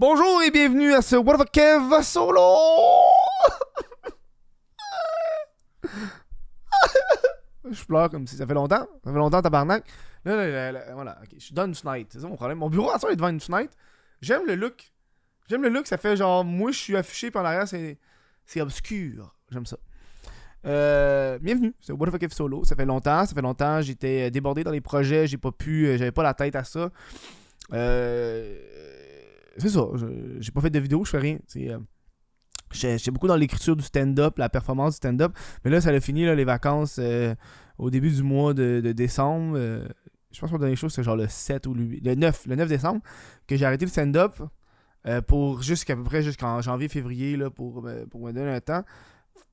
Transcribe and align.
Bonjour 0.00 0.42
et 0.42 0.50
bienvenue 0.50 0.94
à 0.94 1.02
ce 1.02 1.14
What 1.14 1.44
the 1.44 1.50
Kev 1.50 2.02
solo! 2.02 2.40
je 7.70 7.84
pleure 7.84 8.08
comme 8.08 8.26
si 8.26 8.34
ça 8.34 8.46
fait 8.46 8.54
longtemps. 8.54 8.88
Ça 9.04 9.12
fait 9.12 9.18
longtemps, 9.18 9.42
tabarnak. 9.42 9.84
Là, 10.24 10.36
là, 10.36 10.48
là, 10.48 10.72
là, 10.72 10.94
voilà, 10.94 11.18
ok. 11.22 11.28
Je 11.34 11.44
suis 11.44 11.54
dans 11.54 11.66
une 11.66 11.74
fenêtre. 11.74 12.08
C'est 12.14 12.20
ça 12.20 12.28
mon 12.28 12.36
problème. 12.36 12.56
Mon 12.56 12.70
bureau, 12.70 12.90
à 12.90 12.98
ça, 12.98 13.10
est 13.10 13.16
devant 13.16 13.28
une 13.28 13.40
fenêtre. 13.40 13.74
J'aime 14.22 14.46
le 14.46 14.54
look. 14.54 14.90
J'aime 15.50 15.60
le 15.60 15.68
look. 15.68 15.86
Ça 15.86 15.98
fait 15.98 16.16
genre, 16.16 16.46
moi, 16.46 16.70
je 16.70 16.78
suis 16.78 16.96
affiché 16.96 17.30
par 17.30 17.42
l'arrière, 17.42 17.68
c'est, 17.68 17.98
c'est 18.46 18.62
obscur. 18.62 19.34
J'aime 19.50 19.66
ça. 19.66 19.76
Euh, 20.64 21.38
bienvenue, 21.40 21.74
c'est 21.78 21.92
What 21.92 22.10
the 22.10 22.16
Kev 22.16 22.32
solo. 22.32 22.64
Ça 22.64 22.74
fait 22.74 22.86
longtemps, 22.86 23.26
ça 23.26 23.34
fait 23.34 23.42
longtemps. 23.42 23.82
J'étais 23.82 24.30
débordé 24.30 24.64
dans 24.64 24.70
les 24.70 24.80
projets. 24.80 25.26
J'ai 25.26 25.36
pas 25.36 25.52
pu, 25.52 25.88
euh, 25.88 25.98
j'avais 25.98 26.10
pas 26.10 26.22
la 26.22 26.32
tête 26.32 26.56
à 26.56 26.64
ça. 26.64 26.88
Euh, 27.74 28.56
c'est 29.56 29.68
ça. 29.68 29.84
J'ai 30.40 30.52
pas 30.52 30.60
fait 30.60 30.70
de 30.70 30.78
vidéo, 30.78 31.04
je 31.04 31.10
fais 31.10 31.18
rien. 31.18 31.38
C'est, 31.46 31.70
euh, 31.70 31.78
J'étais 32.72 33.10
beaucoup 33.10 33.26
dans 33.26 33.36
l'écriture 33.36 33.74
du 33.74 33.82
stand-up, 33.82 34.38
la 34.38 34.48
performance 34.48 34.92
du 34.94 34.96
stand-up. 34.98 35.32
Mais 35.64 35.70
là, 35.70 35.80
ça 35.80 35.90
a 35.90 36.00
fini, 36.00 36.24
là, 36.24 36.34
les 36.36 36.44
vacances, 36.44 36.98
euh, 37.00 37.34
au 37.78 37.90
début 37.90 38.10
du 38.10 38.22
mois 38.22 38.54
de, 38.54 38.80
de 38.82 38.92
décembre. 38.92 39.54
euh, 39.56 39.86
je 40.30 40.38
pense 40.40 40.50
que 40.50 40.54
mon 40.54 40.60
dernier 40.60 40.76
show, 40.76 40.88
c'est 40.88 41.02
genre 41.02 41.16
le 41.16 41.26
7 41.26 41.66
ou 41.66 41.74
le, 41.74 41.82
8 41.82 42.06
le 42.06 42.14
9, 42.14 42.46
le 42.46 42.54
9 42.54 42.68
décembre, 42.68 43.00
que 43.48 43.56
j'ai 43.56 43.64
arrêté 43.64 43.84
le 43.84 43.90
stand-up 43.90 44.36
pour 45.26 45.62
jusqu'à 45.62 45.96
peu 45.96 46.04
près 46.04 46.22
jusqu'en 46.22 46.60
janvier-février, 46.60 47.36
là, 47.36 47.50
pour, 47.50 47.88
pour 48.10 48.20
me 48.20 48.32
donner 48.32 48.52
un 48.52 48.60
temps. 48.60 48.84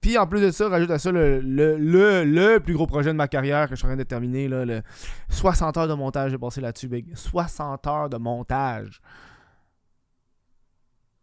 Puis 0.01 0.17
en 0.17 0.27
plus 0.27 0.41
de 0.41 0.51
ça, 0.51 0.69
rajoute 0.69 0.91
à 0.91 0.99
ça 0.99 1.11
le, 1.11 1.39
le, 1.39 1.77
le, 1.77 2.23
le 2.23 2.59
plus 2.59 2.73
gros 2.75 2.85
projet 2.85 3.09
de 3.11 3.15
ma 3.17 3.27
carrière 3.27 3.67
que 3.67 3.71
je 3.71 3.77
suis 3.77 3.85
en 3.85 3.89
train 3.89 3.97
de 3.97 4.03
terminer, 4.03 4.47
là, 4.47 4.65
le 4.65 4.81
60 5.29 5.75
heures 5.77 5.87
de 5.87 5.93
montage. 5.95 6.29
J'ai 6.31 6.37
passé 6.37 6.61
là-dessus, 6.61 6.87
big. 6.87 7.15
60 7.15 7.87
heures 7.87 8.09
de 8.09 8.17
montage. 8.17 9.01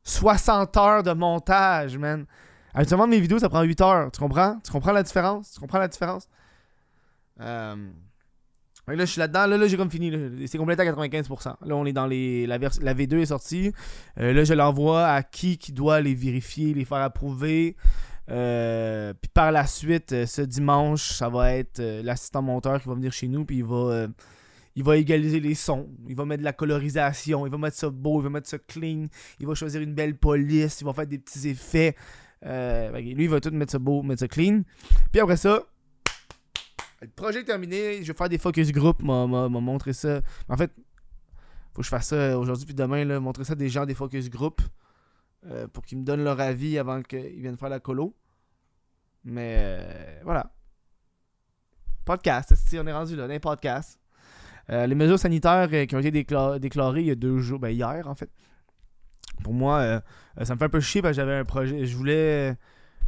60 0.05 0.77
heures 0.77 1.03
de 1.03 1.13
montage, 1.13 1.99
man. 1.99 2.27
Habituellement, 2.75 3.07
mes 3.07 3.21
vidéos, 3.21 3.39
ça 3.39 3.49
prend 3.49 3.63
8 3.63 3.81
heures. 3.81 4.11
Tu 4.11 4.21
comprends? 4.21 4.59
Tu 4.65 4.71
comprends 4.71 4.93
la 4.93 5.03
différence? 5.03 5.53
Tu 5.53 5.61
comprends 5.61 5.79
la 5.79 5.89
différence? 5.89 6.29
Euh... 7.41 7.77
là, 8.87 8.97
je 8.99 9.05
suis 9.05 9.19
là-dedans. 9.19 9.47
Là, 9.47 9.57
là 9.57 9.67
j'ai 9.67 9.77
comme 9.77 9.91
fini. 9.91 10.13
C'est 10.47 10.59
complété 10.59 10.83
à 10.83 10.93
95%. 10.93 11.55
Là, 11.65 11.77
on 11.77 11.87
est 11.87 11.93
dans 11.93 12.07
les... 12.07 12.47
La, 12.47 12.59
vers- 12.59 12.73
la 12.83 12.95
V2 12.95 13.21
est 13.21 13.27
sortie. 13.27 13.73
Euh, 14.19 14.33
là, 14.33 14.45
je 14.45 14.55
l'envoie 14.55 15.07
à 15.07 15.23
qui 15.23 15.57
qui 15.57 15.73
doit 15.73 16.01
les 16.01 16.15
vérifier, 16.15 16.75
les 16.75 16.85
faire 16.85 16.99
approuver. 16.99 17.77
Euh, 18.31 19.15
Puis 19.15 19.31
par 19.33 19.53
la 19.53 19.67
suite, 19.67 20.27
ce 20.27 20.43
dimanche, 20.43 21.13
ça 21.13 21.29
va 21.29 21.53
être 21.55 21.81
l'assistant 22.03 22.43
monteur 22.43 22.83
qui 22.83 22.89
va 22.89 22.95
venir 22.95 23.13
chez 23.13 23.29
nous. 23.29 23.45
Puis 23.45 23.59
il 23.59 23.65
va... 23.65 24.09
il 24.77 24.83
va 24.83 24.97
égaliser 24.97 25.41
les 25.41 25.55
sons, 25.55 25.89
il 26.09 26.17
va 26.17 26.25
mettre 26.25 26.41
de 26.41 26.45
la 26.45 26.53
colorisation, 26.53 27.47
il 27.47 27.51
va 27.51 27.59
mettre 27.59 27.77
ça 27.77 27.91
beau, 27.91 28.21
il 28.21 28.25
va 28.25 28.31
mettre 28.31 28.49
ça 28.49 28.59
clean, 28.59 29.07
il 29.39 29.47
va 29.47 29.55
choisir 29.55 29.81
une 29.81 29.95
belle 29.95 30.17
police, 30.17 30.81
il 30.81 30.85
va 30.85 30.93
faire 30.93 31.07
des 31.07 31.19
petits 31.19 31.49
effets. 31.49 31.95
Euh, 32.45 32.91
que 32.91 32.99
lui, 32.99 33.25
il 33.25 33.31
va 33.31 33.41
tout 33.41 33.51
mettre 33.51 33.73
ça 33.73 33.79
beau, 33.79 34.03
mettre 34.03 34.21
ça 34.21 34.29
clean. 34.29 34.63
Puis 35.13 35.21
après 35.21 35.37
ça, 35.37 35.63
le 37.01 37.09
projet 37.09 37.41
est 37.41 37.45
terminé, 37.45 38.03
je 38.03 38.13
vais 38.13 38.17
faire 38.17 38.29
des 38.29 38.39
focus 38.39 38.73
group, 38.73 39.03
m'a 39.03 39.27
montré 39.49 39.93
ça. 39.93 40.21
En 40.49 40.57
fait, 40.57 40.73
faut 41.73 41.81
que 41.81 41.85
je 41.85 41.89
fasse 41.89 42.09
ça 42.09 42.39
aujourd'hui 42.39 42.67
puis 42.67 42.75
demain, 42.75 43.05
là, 43.05 43.21
montrer 43.21 43.45
ça 43.45 43.53
à 43.53 43.57
des 43.57 43.69
gens 43.69 43.85
des 43.87 43.95
focus 43.95 44.31
group 44.31 44.61
euh, 45.47 45.69
pour 45.69 45.85
qu'ils 45.85 45.99
me 45.99 46.05
donnent 46.05 46.25
leur 46.25 46.41
avis 46.41 46.79
avant 46.79 47.03
qu'ils 47.03 47.41
viennent 47.41 47.57
faire 47.57 47.69
la 47.69 47.81
colo. 47.81 48.15
Mais 49.25 49.57
euh, 49.59 50.21
voilà. 50.25 50.53
Podcast, 52.05 52.55
on 52.75 52.87
est 52.87 52.93
rendu 52.93 53.17
là, 53.17 53.27
dans 53.27 53.33
les 53.33 53.41
podcasts. 53.41 53.99
Euh, 54.71 54.87
les 54.87 54.95
mesures 54.95 55.19
sanitaires 55.19 55.69
euh, 55.73 55.85
qui 55.87 55.95
ont 55.95 55.99
été 56.01 56.11
décla- 56.11 56.59
déclarées 56.59 57.01
il 57.03 57.07
y 57.07 57.11
a 57.11 57.15
deux 57.15 57.39
jours, 57.41 57.59
ben 57.59 57.69
hier 57.69 58.07
en 58.09 58.15
fait. 58.15 58.31
Pour 59.43 59.53
moi, 59.53 59.79
euh, 59.79 60.01
ça 60.45 60.55
me 60.55 60.59
fait 60.59 60.65
un 60.65 60.69
peu 60.71 60.81
chier 60.81 61.03
parce 61.03 61.13
que 61.17 61.23
j'avais 61.23 61.37
un 61.37 61.45
projet. 61.45 61.85
Je 61.85 61.97
voulais, 61.97 62.57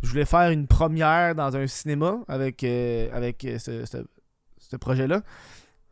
je 0.02 0.08
voulais 0.10 0.24
faire 0.26 0.50
une 0.50 0.66
première 0.66 1.34
dans 1.34 1.56
un 1.56 1.66
cinéma 1.66 2.18
avec, 2.28 2.62
avec 2.64 3.46
ce, 3.58 3.84
ce- 3.86 4.76
projet-là. 4.76 5.22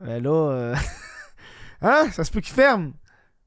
Euh, 0.03 0.21
là, 0.21 0.75
hein, 1.83 2.11
ça 2.13 2.25
se 2.25 2.31
peut 2.31 2.41
qu'il 2.41 2.53
ferme. 2.55 2.93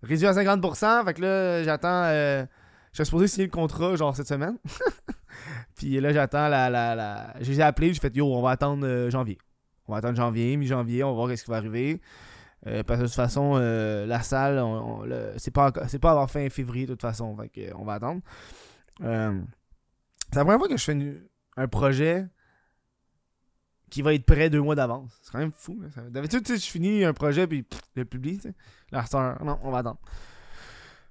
Réduit 0.01 0.25
à 0.27 0.31
50%. 0.33 1.05
Fait 1.05 1.13
que 1.13 1.21
là, 1.21 1.63
j'attends. 1.63 2.05
je 2.09 2.47
suis 2.93 3.05
supposé 3.05 3.27
signer 3.27 3.45
le 3.47 3.51
contrat 3.51 3.95
genre 3.95 4.15
cette 4.15 4.27
semaine. 4.27 4.57
Puis 5.75 5.99
là, 5.99 6.13
j'attends 6.13 6.47
la. 6.47 6.69
la, 6.69 6.95
la... 6.95 7.33
Je 7.41 7.51
les 7.51 7.59
ai 7.59 7.63
appelés, 7.63 7.93
j'ai 7.93 7.99
fait 7.99 8.15
Yo, 8.15 8.25
on 8.33 8.41
va 8.41 8.51
attendre 8.51 9.09
janvier. 9.09 9.37
On 9.87 9.93
va 9.93 9.99
attendre 9.99 10.17
janvier, 10.17 10.57
mi-janvier, 10.57 11.03
on 11.03 11.09
va 11.09 11.25
voir 11.25 11.37
ce 11.37 11.43
qui 11.43 11.49
va 11.49 11.57
arriver. 11.57 12.01
Euh, 12.65 12.83
parce 12.83 12.99
que 12.99 13.03
de 13.03 13.07
toute 13.07 13.15
façon, 13.15 13.53
euh, 13.55 14.05
la 14.05 14.21
salle, 14.21 14.61
c'est 15.37 15.51
pas, 15.51 15.71
pas 15.71 16.11
avant 16.11 16.27
fin 16.27 16.49
février 16.49 16.85
de 16.85 16.93
toute 16.93 17.01
façon. 17.01 17.37
On 17.75 17.85
va 17.85 17.93
attendre. 17.93 18.21
Euh, 19.01 19.39
c'est 20.31 20.39
la 20.39 20.43
première 20.43 20.59
fois 20.59 20.67
que 20.67 20.77
je 20.77 20.83
fais 20.83 21.21
un 21.55 21.67
projet 21.67 22.27
qui 23.89 24.01
va 24.01 24.13
être 24.13 24.25
prêt 24.25 24.49
deux 24.49 24.61
mois 24.61 24.75
d'avance. 24.75 25.17
C'est 25.21 25.31
quand 25.31 25.39
même 25.39 25.53
fou. 25.53 25.79
D'habitude, 26.09 26.45
je 26.45 26.55
finis 26.55 27.05
un 27.05 27.13
projet 27.13 27.47
puis 27.47 27.63
pff, 27.63 27.79
je 27.95 28.01
le 28.01 28.05
publie. 28.05 28.41
Là, 28.91 29.05
non, 29.43 29.59
on 29.63 29.71
va 29.71 29.77
attendre. 29.77 29.99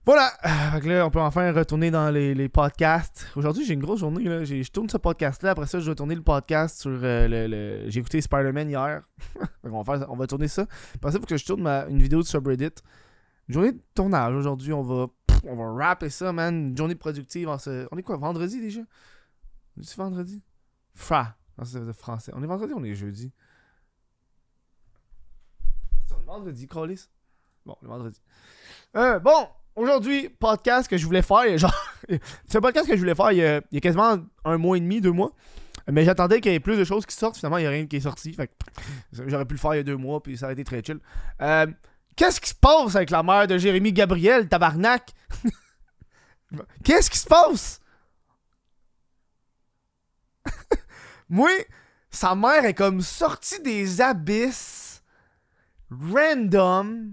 Voilà, 0.07 0.31
Euh, 0.45 0.71
fait 0.73 0.81
que 0.83 0.89
là, 0.89 1.05
on 1.07 1.11
peut 1.11 1.21
enfin 1.21 1.53
retourner 1.53 1.91
dans 1.91 2.11
les, 2.11 2.33
les 2.33 2.49
podcasts. 2.49 3.27
Aujourd'hui, 3.35 3.65
j'ai 3.65 3.75
une 3.75 3.81
grosse 3.81 3.99
journée. 3.99 4.23
Là. 4.23 4.45
Je 4.45 4.71
tourne 4.71 4.89
ce 4.89 4.99
podcast-là. 4.99 5.51
Après 5.51 5.67
ça, 5.67 5.81
je 5.81 5.91
vais 5.91 5.97
tourner 5.97 6.15
le 6.15 6.23
podcast 6.23 6.81
sur 6.81 6.93
euh, 6.93 7.27
le, 7.27 7.49
le- 7.49 7.91
J'ai 7.91 7.99
écouté 8.01 8.21
Spider-Man 8.21 8.69
hier. 8.71 9.03
Qu'on 9.63 9.83
va, 9.83 10.07
on 10.09 10.15
va 10.17 10.27
tourner 10.29 10.47
ça. 10.47 10.67
Après 10.95 11.11
ça, 11.11 11.19
il 11.19 11.21
faut 11.21 11.27
que 11.27 11.37
je 11.37 11.45
tourne 11.45 11.63
ma- 11.63 11.87
une 11.89 12.01
vidéo 12.01 12.21
de 12.21 12.27
subreddit. 12.27 12.71
Journée 13.49 13.73
de 13.73 13.81
tournage 13.95 14.33
aujourd'hui. 14.35 14.73
On 14.73 14.83
va 14.83 15.07
on 15.49 15.57
va 15.57 15.87
rapper 15.87 16.09
ça, 16.09 16.33
man. 16.33 16.69
Une 16.71 16.77
journée 16.77 16.95
productive. 16.95 17.49
On 17.49 17.97
est 17.99 18.03
quoi, 18.03 18.17
vendredi 18.17 18.61
déjà? 18.61 18.81
C'est 19.83 19.97
vendredi? 19.97 20.41
Fra. 20.95 21.37
Non, 21.59 21.65
c'est 21.65 21.93
français. 21.93 22.31
On 22.35 22.43
est 22.43 22.47
vendredi 22.47 22.73
on 22.77 22.85
est 22.85 22.95
jeudi? 22.95 23.33
Ah, 26.11 26.15
On 26.17 26.23
est 26.23 26.27
vendredi, 26.27 26.67
Callis. 26.69 27.09
Bon, 27.65 27.77
le 27.83 27.89
vendredi. 27.89 28.21
Euh, 28.97 29.19
bon, 29.19 29.49
aujourd'hui, 29.77 30.29
podcast 30.29 30.89
que 30.89 30.97
je 30.97 31.07
voulais 31.07 31.23
faire. 31.23 31.57
Genre, 31.57 31.75
c'est 32.49 32.59
un 32.59 32.61
podcast 32.61 32.89
que 32.89 32.95
je 32.95 33.01
voulais 33.01 33.15
faire 33.15 33.33
il 33.33 33.39
y, 33.39 33.45
a, 33.45 33.81
quasiment 33.81 34.19
un 34.45 34.59
mois 34.59 34.77
et 34.77 34.81
demi, 34.81 35.01
deux 35.01 35.13
mois. 35.13 35.33
Mais 35.89 36.05
j'attendais 36.05 36.41
qu'il 36.41 36.51
y 36.51 36.55
ait 36.57 36.61
plus 36.61 36.77
de 36.77 36.85
choses 36.85 37.07
qui 37.07 37.15
sortent. 37.15 37.37
Finalement, 37.37 37.59
il 37.59 37.63
n'y 37.63 37.69
a 37.69 37.71
rien 37.71 37.87
qui 37.87 37.97
est 37.97 38.01
sorti. 38.01 38.33
Fait 38.33 38.51
j'aurais 39.13 39.45
pu 39.45 39.55
le 39.55 39.61
faire 39.61 39.75
il 39.75 39.77
y 39.77 39.81
a 39.81 39.85
deux 39.85 39.97
mois, 39.97 40.21
puis 40.21 40.37
ça 40.37 40.47
aurait 40.47 40.55
été 40.55 40.65
très 40.65 40.83
chill. 40.83 40.99
Euh, 41.41 41.67
Qu'est-ce 42.17 42.41
qui 42.41 42.49
se 42.49 42.55
passe 42.55 42.97
avec 42.97 43.11
la 43.11 43.23
mère 43.23 43.47
de 43.47 43.59
Jérémy 43.59 43.93
Gabriel, 43.93 44.49
tabarnak? 44.49 45.13
Qu'est-ce 46.85 47.11
qui 47.11 47.19
se 47.19 47.27
passe? 47.27 47.81
Moi, 51.29 51.51
sa 52.11 52.35
mère 52.35 52.65
est 52.65 52.73
comme 52.73 53.03
sortie 53.03 53.61
des 53.61 54.01
abysses 54.01 55.03
random. 55.91 57.13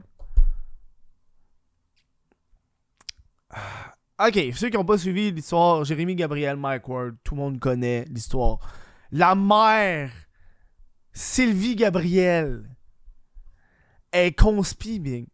Ok, 4.19 4.40
ceux 4.56 4.69
qui 4.69 4.78
n'ont 4.78 4.86
pas 4.86 4.97
suivi 4.97 5.31
l'histoire, 5.31 5.84
Jérémy 5.84 6.16
Gabriel, 6.16 6.56
Mike 6.56 6.88
Ward, 6.88 7.16
tout 7.24 7.36
le 7.36 7.41
monde 7.41 7.59
connaît 7.59 8.06
l'histoire. 8.09 8.59
La 9.12 9.36
mère, 9.36 10.12
Sylvie 11.12 11.75
Gabriel, 11.75 12.63
est 14.12 14.38
conspi, 14.38 15.00
bing. 15.00 15.28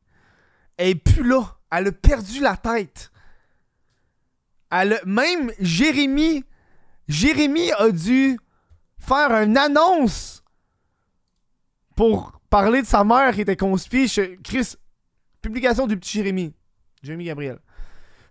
Elle 0.77 0.89
est 0.89 0.95
plus 0.95 1.27
là. 1.27 1.57
Elle 1.71 1.87
a 1.87 1.91
perdu 1.91 2.39
la 2.39 2.55
tête. 2.57 3.11
Elle 4.71 4.93
a- 4.93 5.05
Même 5.05 5.51
Jérémy, 5.59 6.43
Jérémy 7.07 7.71
a 7.73 7.91
dû 7.91 8.39
faire 8.97 9.31
une 9.43 9.57
annonce 9.57 10.43
pour 11.95 12.39
parler 12.49 12.81
de 12.81 12.87
sa 12.87 13.03
mère 13.03 13.33
qui 13.35 13.41
était 13.41 13.57
conspi. 13.57 14.09
Chris, 14.43 14.75
publication 15.41 15.85
du 15.85 15.97
petit 15.97 16.17
Jérémy. 16.17 16.53
Jérémy 17.03 17.25
Gabriel. 17.25 17.59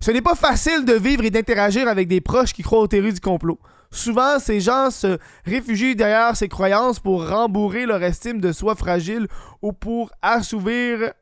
Ce 0.00 0.10
n'est 0.10 0.22
pas 0.22 0.34
facile 0.34 0.84
de 0.84 0.92
vivre 0.92 1.24
et 1.24 1.30
d'interagir 1.30 1.89
avec 1.89 2.09
des 2.09 2.21
proches 2.21 2.53
qui 2.53 2.62
croient 2.62 2.80
aux 2.80 2.86
théories 2.86 3.15
du 3.15 3.21
complot. 3.21 3.59
Souvent, 3.91 4.39
ces 4.39 4.60
gens 4.60 4.91
se 4.91 5.18
réfugient 5.45 5.97
derrière 5.97 6.36
ces 6.36 6.48
croyances 6.48 7.00
pour 7.00 7.27
rembourrer 7.27 7.86
leur 7.86 8.03
estime 8.03 8.41
de 8.41 8.53
soi 8.53 8.74
fragile 8.74 9.27
ou 9.62 9.72
pour 9.72 10.12
assouvir 10.21 11.12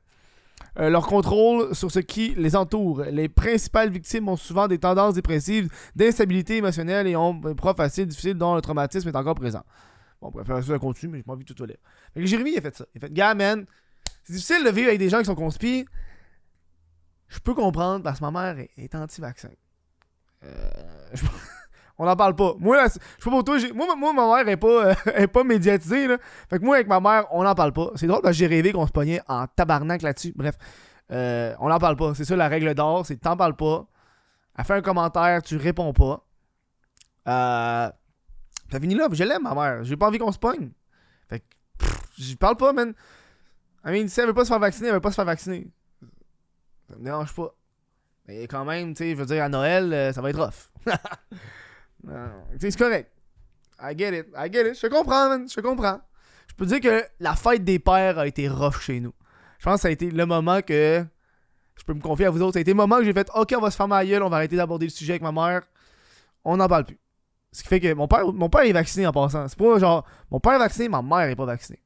euh, 0.78 0.90
leur 0.90 1.06
contrôle 1.06 1.74
sur 1.74 1.90
ce 1.90 2.00
qui 2.00 2.34
les 2.36 2.54
entoure. 2.54 3.04
Les 3.04 3.28
principales 3.28 3.90
victimes 3.90 4.28
ont 4.28 4.36
souvent 4.36 4.68
des 4.68 4.78
tendances 4.78 5.14
dépressives, 5.14 5.70
d'instabilité 5.94 6.56
émotionnelle 6.56 7.06
et 7.06 7.16
ont 7.16 7.40
un 7.44 7.54
prof 7.54 7.76
facile, 7.76 8.06
difficile 8.06 8.34
dont 8.34 8.54
le 8.54 8.60
traumatisme 8.60 9.08
est 9.08 9.16
encore 9.16 9.36
présent. 9.36 9.62
Bon, 10.20 10.30
bref, 10.30 10.66
ça, 10.66 10.78
continue, 10.78 11.12
mais 11.12 11.18
j'ai 11.18 11.24
pas 11.24 11.32
envie 11.32 11.44
tout 11.44 11.64
lire. 11.64 11.76
Jérémy, 12.16 12.52
il 12.52 12.58
a 12.58 12.60
fait 12.62 12.76
ça. 12.76 12.84
Il 12.94 12.98
a 12.98 13.06
fait, 13.06 13.12
gars, 13.12 13.34
man, 13.34 13.64
c'est 14.24 14.32
difficile 14.34 14.64
de 14.64 14.70
vivre 14.70 14.88
avec 14.88 14.98
des 14.98 15.08
gens 15.08 15.20
qui 15.20 15.26
sont 15.26 15.34
conspis. 15.34 15.86
Je 17.28 17.38
peux 17.38 17.54
comprendre 17.54 18.02
parce 18.02 18.20
que 18.20 18.24
ma 18.24 18.30
mère 18.30 18.64
est, 18.76 18.94
anti-vaccin. 18.94 19.50
Euh, 20.44 20.70
on 21.98 22.04
n'en 22.04 22.16
parle 22.16 22.36
pas. 22.36 22.54
Moi, 22.58 22.76
là, 22.76 22.86
je 22.86 22.92
sais 22.94 23.00
pas 23.24 23.30
pour 23.30 23.44
toi, 23.44 23.58
moi, 23.74 23.96
moi, 23.96 24.12
ma 24.12 24.36
mère 24.36 24.48
est 24.48 24.56
pas, 24.56 24.86
euh, 24.86 24.94
est 25.14 25.26
pas 25.26 25.44
médiatisée. 25.44 26.06
Là. 26.06 26.18
Fait 26.48 26.58
que 26.58 26.64
moi, 26.64 26.76
avec 26.76 26.88
ma 26.88 27.00
mère, 27.00 27.26
on 27.32 27.42
n'en 27.42 27.54
parle 27.54 27.72
pas. 27.72 27.90
C'est 27.96 28.06
drôle 28.06 28.22
parce 28.22 28.34
que 28.34 28.38
j'ai 28.38 28.46
rêvé 28.46 28.72
qu'on 28.72 28.86
se 28.86 28.92
pognait 28.92 29.20
en 29.28 29.46
tabarnak 29.46 30.02
là-dessus. 30.02 30.32
Bref. 30.36 30.56
Euh, 31.12 31.54
on 31.60 31.68
n'en 31.68 31.78
parle 31.78 31.96
pas. 31.96 32.14
C'est 32.14 32.24
ça 32.24 32.36
la 32.36 32.48
règle 32.48 32.74
d'or, 32.74 33.06
c'est 33.06 33.16
t'en 33.16 33.36
parles 33.36 33.56
pas. 33.56 33.86
Elle 34.58 34.64
fait 34.64 34.74
un 34.74 34.82
commentaire, 34.82 35.42
tu 35.42 35.56
réponds 35.56 35.92
pas. 35.92 36.24
Euh, 37.28 37.90
ça 38.70 38.80
finit 38.80 38.94
là, 38.94 39.08
je 39.12 39.24
l'aime 39.24 39.42
ma 39.42 39.54
mère. 39.54 39.84
J'ai 39.84 39.96
pas 39.96 40.08
envie 40.08 40.18
qu'on 40.18 40.32
se 40.32 40.38
pogne. 40.38 40.70
Fait 41.28 41.40
que, 41.40 41.44
j'y 42.18 42.36
parle 42.36 42.56
pas, 42.56 42.72
man. 42.72 42.94
I 43.84 43.90
mean, 43.90 44.08
si 44.08 44.20
elle 44.20 44.26
veut 44.26 44.34
pas 44.34 44.44
se 44.44 44.48
faire 44.48 44.58
vacciner, 44.58 44.88
elle 44.88 44.94
veut 44.94 45.00
pas 45.00 45.10
se 45.10 45.16
faire 45.16 45.24
vacciner. 45.24 45.68
Ça 46.88 46.96
me 46.96 47.04
dérange 47.04 47.34
pas. 47.34 47.54
Mais 48.28 48.46
quand 48.48 48.64
même, 48.64 48.94
tu 48.94 49.04
sais, 49.04 49.10
je 49.10 49.16
veux 49.16 49.26
dire, 49.26 49.42
à 49.42 49.48
Noël, 49.48 49.92
euh, 49.92 50.12
ça 50.12 50.20
va 50.20 50.30
être 50.30 50.42
rough. 50.42 50.70
c'est 52.58 52.76
correct. 52.76 53.10
I 53.80 53.96
get 53.96 54.18
it, 54.18 54.26
I 54.36 54.50
get 54.52 54.68
it. 54.68 54.80
Je 54.80 54.86
comprends, 54.86 55.28
man, 55.28 55.48
je 55.48 55.60
comprends. 55.60 56.00
Je 56.48 56.54
peux 56.54 56.66
dire 56.66 56.80
que 56.80 57.04
la 57.20 57.34
fête 57.34 57.64
des 57.64 57.78
pères 57.78 58.18
a 58.18 58.26
été 58.26 58.48
rough 58.48 58.80
chez 58.80 59.00
nous. 59.00 59.12
Je 59.58 59.64
pense 59.64 59.76
que 59.76 59.80
ça 59.82 59.88
a 59.88 59.90
été 59.90 60.10
le 60.10 60.26
moment 60.26 60.60
que 60.62 61.04
je 61.76 61.84
peux 61.84 61.94
me 61.94 62.00
confier 62.00 62.26
à 62.26 62.30
vous 62.30 62.40
autres. 62.42 62.54
Ça 62.54 62.58
a 62.58 62.62
été 62.62 62.70
le 62.70 62.76
moment 62.76 62.98
que 62.98 63.04
j'ai 63.04 63.12
fait 63.12 63.28
OK, 63.34 63.54
on 63.56 63.60
va 63.60 63.70
se 63.70 63.76
faire 63.76 63.88
ma 63.88 64.04
gueule, 64.04 64.22
on 64.22 64.28
va 64.28 64.36
arrêter 64.36 64.56
d'aborder 64.56 64.86
le 64.86 64.90
sujet 64.90 65.14
avec 65.14 65.22
ma 65.22 65.32
mère. 65.32 65.62
On 66.44 66.56
n'en 66.56 66.68
parle 66.68 66.84
plus. 66.84 66.98
Ce 67.52 67.62
qui 67.62 67.68
fait 67.68 67.80
que 67.80 67.92
mon 67.94 68.08
père, 68.08 68.26
mon 68.32 68.48
père 68.48 68.62
est 68.62 68.72
vacciné 68.72 69.06
en 69.06 69.12
passant. 69.12 69.46
C'est 69.48 69.58
pas 69.58 69.78
genre 69.78 70.04
mon 70.30 70.40
père 70.40 70.54
est 70.54 70.58
vacciné, 70.58 70.88
ma 70.88 71.02
mère 71.02 71.28
est 71.28 71.36
pas 71.36 71.46
vaccinée. 71.46 71.82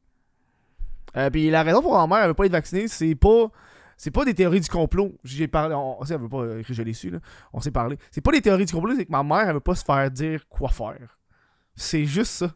Euh, 1.17 1.31
puis 1.31 1.51
la 1.51 1.63
raison 1.63 1.83
pour 1.83 1.95
ma 1.95 2.07
mère 2.07 2.25
elle 2.25 2.29
veut 2.29 2.35
pas 2.35 2.47
être 2.47 2.53
vaccinée, 2.53 2.87
c'est 2.89 3.15
pas 3.15 3.51
c'est 4.01 4.11
pas 4.11 4.25
des 4.25 4.33
théories 4.33 4.61
du 4.61 4.69
complot. 4.71 5.15
J'ai 5.25 5.47
parlé, 5.47 5.75
on, 5.75 6.03
elle 6.03 6.19
veut 6.19 6.29
pas 6.31 6.63
je 6.67 6.83
l'ai 6.83 6.95
su 6.95 7.11
là. 7.11 7.19
On 7.53 7.61
s'est 7.61 7.71
parlé. 7.71 7.99
C'est 8.11 8.23
pas 8.23 8.33
des 8.33 8.41
théories 8.41 8.65
du 8.65 8.73
complot, 8.73 8.95
c'est 8.97 9.05
que 9.05 9.13
ma 9.13 9.23
mère 9.23 9.47
elle 9.47 9.53
veut 9.53 9.61
pas 9.61 9.75
se 9.75 9.85
faire 9.85 10.11
dire 10.11 10.49
quoi 10.49 10.71
faire. 10.71 11.19
C'est 11.77 12.07
juste 12.07 12.33
ça. 12.33 12.55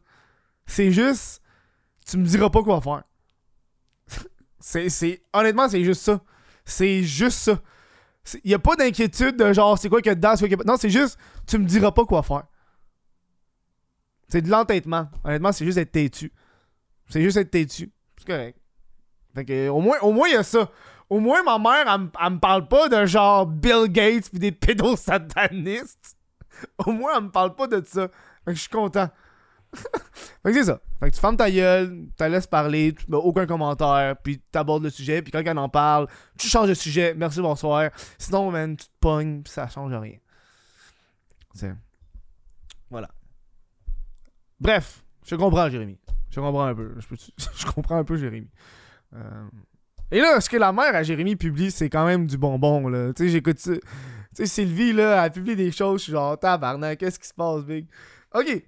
C'est 0.65 0.91
juste 0.91 1.43
tu 2.07 2.17
me 2.17 2.25
diras 2.25 2.49
pas 2.49 2.63
quoi 2.63 2.81
faire. 2.81 3.05
c'est 4.59 5.23
honnêtement, 5.35 5.69
c'est 5.69 5.85
juste 5.85 6.01
ça. 6.01 6.23
C'est 6.65 7.03
juste 7.03 7.41
ça. 7.41 7.61
Il 8.43 8.51
y 8.51 8.55
a 8.55 8.59
pas 8.59 8.75
d'inquiétude 8.75 9.37
de 9.37 9.53
genre 9.53 9.79
c'est 9.79 9.91
quoi 9.91 10.01
qu'il 10.01 10.09
y 10.09 10.13
a 10.13 10.15
dedans, 10.15 10.37
c'est 10.37 10.49
quoi 10.49 10.65
Non, 10.65 10.79
c'est 10.79 10.89
juste 10.89 11.19
tu 11.47 11.59
me 11.59 11.67
diras 11.67 11.93
pas 11.93 12.07
quoi 12.07 12.23
faire. 12.23 12.45
C'est 14.29 14.41
de 14.41 14.49
l'entêtement. 14.49 15.11
Honnêtement, 15.25 15.53
c'est 15.53 15.67
juste 15.67 15.77
être 15.77 15.93
têtu. 15.93 16.33
C'est 17.11 17.21
juste 17.21 17.37
être 17.37 17.51
têtu. 17.51 17.93
C'est 18.17 18.27
correct. 18.27 18.59
Fait 19.35 19.45
que, 19.45 19.69
au 19.69 19.81
moins, 19.81 19.99
au 20.01 20.13
moins, 20.13 20.29
il 20.29 20.35
y 20.35 20.37
a 20.37 20.43
ça. 20.43 20.71
Au 21.11 21.21
moins, 21.21 21.43
ma 21.43 21.59
mère, 21.59 21.93
elle, 21.93 22.33
me 22.33 22.39
parle 22.39 22.67
pas 22.67 22.89
de 22.89 23.07
genre 23.07 23.47
Bill 23.47 23.87
Gates 23.89 24.31
pis 24.31 24.39
des 24.39 24.53
pédosatanistes. 24.53 26.17
Au 26.87 26.93
moins, 26.93 27.17
elle 27.17 27.25
me 27.25 27.31
parle 27.31 27.55
pas 27.55 27.67
de 27.67 27.83
ça. 27.85 28.09
Fait 28.45 28.53
que 28.53 28.55
je 28.55 28.61
suis 28.61 28.71
content. 28.71 29.09
fait 29.75 29.89
que 30.45 30.55
c'est 30.55 30.65
ça. 30.65 30.81
Fait 31.01 31.11
que 31.11 31.15
tu 31.15 31.21
fermes 31.21 31.37
ta 31.37 31.51
gueule, 31.51 32.07
tu 32.17 32.23
la 32.23 32.29
laisses 32.29 32.47
parler, 32.47 32.95
tu 32.95 33.11
mets 33.11 33.17
aucun 33.17 33.47
commentaire, 33.47 34.17
puis 34.23 34.39
tu 34.39 34.59
abordes 34.59 34.85
le 34.85 34.91
sujet, 34.91 35.21
puis 35.21 35.33
quand 35.33 35.43
elle 35.45 35.59
en 35.59 35.69
parle, 35.69 36.07
tu 36.39 36.49
changes 36.49 36.69
de 36.69 36.75
sujet, 36.75 37.15
merci, 37.15 37.41
bonsoir. 37.41 37.91
Sinon, 38.19 38.51
man, 38.51 38.77
tu 38.77 38.87
te 38.87 38.93
pognes, 39.01 39.43
pis 39.43 39.51
ça 39.51 39.69
change 39.69 39.93
rien. 39.93 40.19
Voilà. 42.91 43.09
Bref, 44.61 45.05
je 45.27 45.37
comprends, 45.37 45.69
Jérémy. 45.69 45.99
Je 46.31 46.41
comprends 46.41 46.67
un 46.67 46.75
peu. 46.75 46.95
Je, 47.57 47.67
comprends 47.67 47.97
un 47.97 48.05
peu, 48.05 48.17
Jérémy. 48.17 48.49
Euh, 49.15 49.49
et 50.15 50.21
là, 50.21 50.41
ce 50.41 50.49
que 50.49 50.57
la 50.57 50.73
mère 50.73 50.95
à 50.95 51.03
Jérémy 51.03 51.35
publie, 51.35 51.71
c'est 51.73 51.91
quand 51.91 52.07
même 52.07 52.27
du 52.27 52.39
bonbon, 52.39 52.89
là. 52.89 53.13
Tu 53.13 53.25
sais, 53.25 53.31
j'écoute 53.31 53.59
ça. 53.59 53.73
Tu 53.75 53.83
sais, 54.35 54.47
Sylvie, 54.47 54.93
là, 54.93 55.25
elle 55.25 55.33
publie 55.33 55.57
des 55.57 55.73
choses, 55.73 56.01
je 56.01 56.05
suis 56.05 56.13
genre, 56.13 56.39
tabarnak, 56.39 56.99
qu'est-ce 56.99 57.19
qui 57.19 57.27
se 57.27 57.35
passe, 57.35 57.65
big? 57.65 57.87
Ok. 58.33 58.63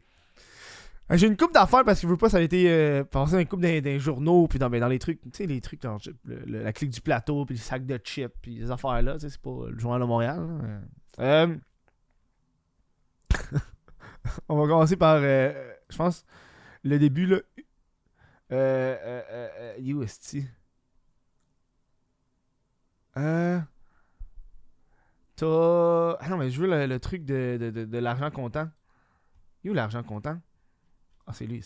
Euh, 1.08 1.16
j'ai 1.16 1.28
une 1.28 1.37
coupe 1.37 1.54
d'affaires 1.54 1.84
parce 1.84 2.00
que 2.00 2.06
je 2.08 2.10
veux 2.10 2.16
pas, 2.16 2.28
ça 2.28 2.38
a 2.38 2.40
été 2.40 2.69
euh, 2.69 3.04
une 3.14 3.46
coupe 3.46 3.60
dans, 3.60 3.98
journaux, 4.00 4.48
puis 4.48 4.58
dans, 4.58 4.69
ben, 4.69 4.81
dans 4.81 4.88
les 4.88 4.98
trucs, 4.98 5.20
tu 5.20 5.31
sais, 5.32 5.46
les 5.46 5.60
trucs, 5.60 5.82
genre, 5.82 6.00
la 6.25 6.72
clique 6.72 6.90
du 6.90 7.00
plateau, 7.00 7.44
puis 7.46 7.54
le 7.54 7.60
sac 7.60 7.87
de 7.87 7.96
chips, 8.02 8.34
puis 8.43 8.56
les 8.56 8.72
affaires-là, 8.72 9.14
tu 9.14 9.20
sais, 9.20 9.31
c'est 9.31 9.40
pas 9.40 9.69
le 9.70 9.78
journal 9.78 10.00
de 10.00 10.06
Montréal. 10.06 10.82
Euh... 11.20 11.56
On 14.48 14.56
va 14.56 14.66
commencer 14.66 14.96
par, 14.96 15.20
euh, 15.22 15.52
je 15.88 15.96
pense, 15.96 16.25
le 16.82 16.98
début, 16.98 17.26
là. 17.26 17.38
Euh, 18.52 19.22
euh, 19.31 19.78
UST. 19.78 20.38
Euh. 23.16 23.58
T'as. 25.36 26.16
Ah 26.20 26.28
non, 26.30 26.36
mais 26.36 26.50
je 26.50 26.60
veux 26.60 26.86
le, 26.86 27.00
truc 27.00 27.24
de, 27.24 27.98
l'argent 27.98 28.30
comptant. 28.30 28.68
où 29.64 29.72
l'argent 29.72 30.02
comptant? 30.02 30.38
Ah, 31.26 31.32
c'est 31.34 31.46
lui. 31.46 31.64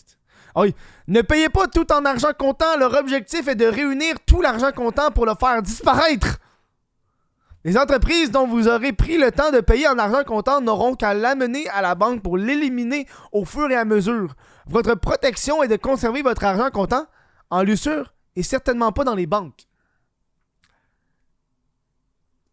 Ah 0.55 0.61
oui. 0.61 0.75
Ne 1.07 1.21
payez 1.21 1.49
pas 1.49 1.67
tout 1.67 1.91
en 1.91 2.03
argent 2.05 2.31
comptant. 2.37 2.77
Leur 2.77 2.95
objectif 2.95 3.47
est 3.47 3.55
de 3.55 3.65
réunir 3.65 4.15
tout 4.25 4.41
l'argent 4.41 4.71
comptant 4.71 5.11
pour 5.11 5.25
le 5.25 5.33
faire 5.39 5.61
disparaître. 5.61 6.39
Les 7.63 7.77
entreprises 7.77 8.31
dont 8.31 8.47
vous 8.47 8.67
aurez 8.67 8.91
pris 8.91 9.17
le 9.17 9.31
temps 9.31 9.51
de 9.51 9.59
payer 9.59 9.87
en 9.87 9.99
argent 9.99 10.23
comptant 10.23 10.61
n'auront 10.61 10.95
qu'à 10.95 11.13
l'amener 11.13 11.69
à 11.69 11.83
la 11.83 11.93
banque 11.93 12.23
pour 12.23 12.37
l'éliminer 12.37 13.07
au 13.31 13.45
fur 13.45 13.69
et 13.69 13.75
à 13.75 13.85
mesure. 13.85 14.33
Votre 14.65 14.95
protection 14.95 15.61
est 15.61 15.67
de 15.67 15.75
conserver 15.75 16.23
votre 16.23 16.43
argent 16.43 16.71
comptant 16.71 17.05
en 17.51 17.61
l'usure 17.61 18.13
et 18.35 18.41
certainement 18.41 18.91
pas 18.91 19.03
dans 19.03 19.13
les 19.13 19.27
banques. 19.27 19.67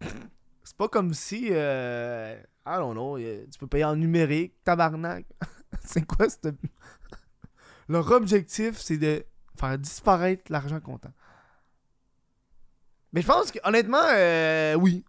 C'est 0.01 0.77
pas 0.77 0.89
comme 0.89 1.15
si, 1.15 1.49
euh, 1.51 2.37
I 2.67 2.77
don't 2.77 2.93
know, 2.93 3.19
tu 3.19 3.59
peux 3.59 3.67
payer 3.67 3.85
en 3.85 3.97
numérique, 3.97 4.55
tabarnak. 4.65 5.27
c'est 5.85 6.07
quoi 6.07 6.29
ce... 6.29 6.37
Leur 7.89 8.11
objectif, 8.13 8.79
c'est 8.79 8.99
de 8.99 9.25
faire 9.59 9.79
disparaître 9.79 10.45
l'argent 10.51 10.81
comptant. 10.81 11.13
Mais 13.13 13.23
je 13.23 13.27
pense 13.27 13.51
que, 13.51 13.59
honnêtement, 13.65 14.05
euh, 14.13 14.75
oui. 14.75 15.05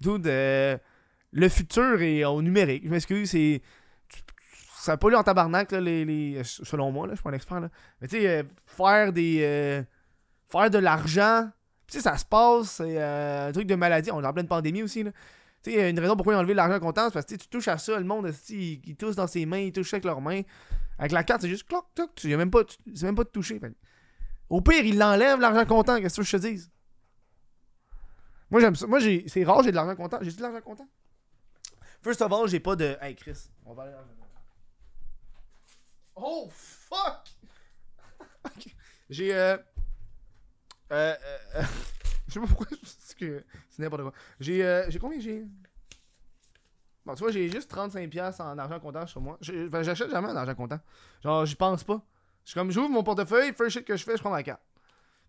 Dude, 0.00 0.26
euh, 0.26 0.76
le 1.32 1.48
futur 1.48 2.02
est 2.02 2.24
au 2.24 2.42
numérique. 2.42 2.84
Je 2.84 2.90
m'excuse, 2.90 3.30
c'est. 3.30 3.62
Ça 4.76 4.96
pas 4.96 5.10
lu 5.10 5.16
en 5.16 5.22
tabarnak, 5.22 5.72
là, 5.72 5.80
les, 5.80 6.40
selon 6.42 6.90
moi, 6.90 7.06
là, 7.06 7.12
je 7.12 7.16
suis 7.16 7.22
pas 7.22 7.30
un 7.30 7.34
expert. 7.34 7.60
Là. 7.60 7.68
Mais 8.00 8.08
tu 8.08 8.16
sais, 8.16 8.28
euh, 8.28 8.42
faire 8.66 9.12
des. 9.12 9.84
faire 10.48 10.70
de 10.70 10.78
l'argent. 10.78 11.50
Tu 11.90 11.96
sais, 11.96 12.02
ça 12.02 12.16
se 12.16 12.24
passe, 12.24 12.70
c'est 12.70 13.02
un 13.02 13.50
truc 13.52 13.66
de 13.66 13.74
maladie. 13.74 14.10
On 14.12 14.22
est 14.22 14.26
en 14.26 14.32
pleine 14.32 14.46
pandémie 14.46 14.82
aussi. 14.82 15.02
Là. 15.02 15.10
Tu 15.62 15.72
sais, 15.72 15.90
une 15.90 15.98
raison 15.98 16.14
pourquoi 16.14 16.34
ils 16.34 16.36
ont 16.36 16.40
enlevé 16.40 16.54
l'argent 16.54 16.78
comptant, 16.78 17.06
c'est 17.06 17.14
parce 17.14 17.26
que 17.26 17.34
tu 17.34 17.48
touches 17.48 17.68
à 17.68 17.78
ça, 17.78 17.98
le 17.98 18.04
monde, 18.04 18.32
ils, 18.48 18.80
ils 18.86 18.96
touchent 18.96 19.16
dans 19.16 19.26
ses 19.26 19.44
mains, 19.44 19.58
ils 19.58 19.72
touchent 19.72 19.92
avec 19.92 20.04
leurs 20.04 20.20
mains. 20.20 20.42
Avec 20.98 21.12
la 21.12 21.24
carte, 21.24 21.42
c'est 21.42 21.48
juste 21.48 21.66
cloc, 21.66 21.84
cloc, 21.94 22.10
tu 22.14 22.34
même 22.36 22.50
pas, 22.50 22.60
même 23.02 23.14
pas 23.14 23.24
de 23.24 23.28
toucher. 23.28 23.60
Au 24.48 24.60
pire, 24.60 24.84
ils 24.84 24.98
l'enlèvent 24.98 25.40
l'argent 25.40 25.64
comptant, 25.66 26.00
qu'est-ce 26.00 26.20
que 26.20 26.26
je 26.26 26.36
te 26.36 26.46
dis? 26.46 26.70
Moi, 28.50 28.60
j'aime 28.60 28.76
ça. 28.76 28.86
Moi, 28.86 29.00
c'est 29.00 29.44
rare, 29.44 29.62
j'ai 29.62 29.70
de 29.70 29.76
l'argent 29.76 29.96
comptant. 29.96 30.18
J'ai 30.22 30.32
de 30.32 30.42
l'argent 30.42 30.60
comptant. 30.60 30.88
First 32.02 32.22
of 32.22 32.32
all, 32.32 32.48
j'ai 32.48 32.60
pas 32.60 32.76
de. 32.76 32.96
Hey, 33.00 33.14
Chris, 33.14 33.48
on 33.64 33.74
va 33.74 33.84
aller 33.84 33.92
dans 33.92 33.98
Oh, 36.22 36.48
fuck! 36.50 37.28
J'ai. 39.10 39.34
Euh... 39.34 39.56
Euh, 40.92 41.14
euh... 41.56 41.62
Je 42.28 42.34
sais 42.34 42.40
pas 42.40 42.46
pourquoi. 42.46 42.66
que 43.18 43.44
c'est 43.68 43.82
n'importe 43.82 44.02
quoi. 44.02 44.12
J'ai. 44.38 44.64
Euh... 44.64 44.88
Combien 45.00 45.20
j'ai? 45.20 45.44
Bon, 47.04 47.14
tu 47.14 47.22
vois, 47.22 47.32
j'ai 47.32 47.48
juste 47.48 47.72
35$ 47.72 48.40
en 48.42 48.58
argent 48.58 48.78
comptant 48.78 49.06
sur 49.06 49.20
moi. 49.20 49.38
J'achète 49.40 50.10
jamais 50.10 50.28
en 50.28 50.36
argent 50.36 50.54
comptant. 50.54 50.80
Genre, 51.22 51.46
j'y 51.46 51.56
pense 51.56 51.82
pas. 51.82 52.00
Je 52.44 52.54
comme, 52.54 52.70
j'ouvre 52.70 52.88
mon 52.88 53.02
portefeuille, 53.02 53.52
first 53.52 53.70
shit 53.70 53.84
que 53.84 53.96
je 53.96 54.04
fais, 54.04 54.16
je 54.16 54.20
prends 54.20 54.30
ma 54.30 54.42
carte. 54.42 54.60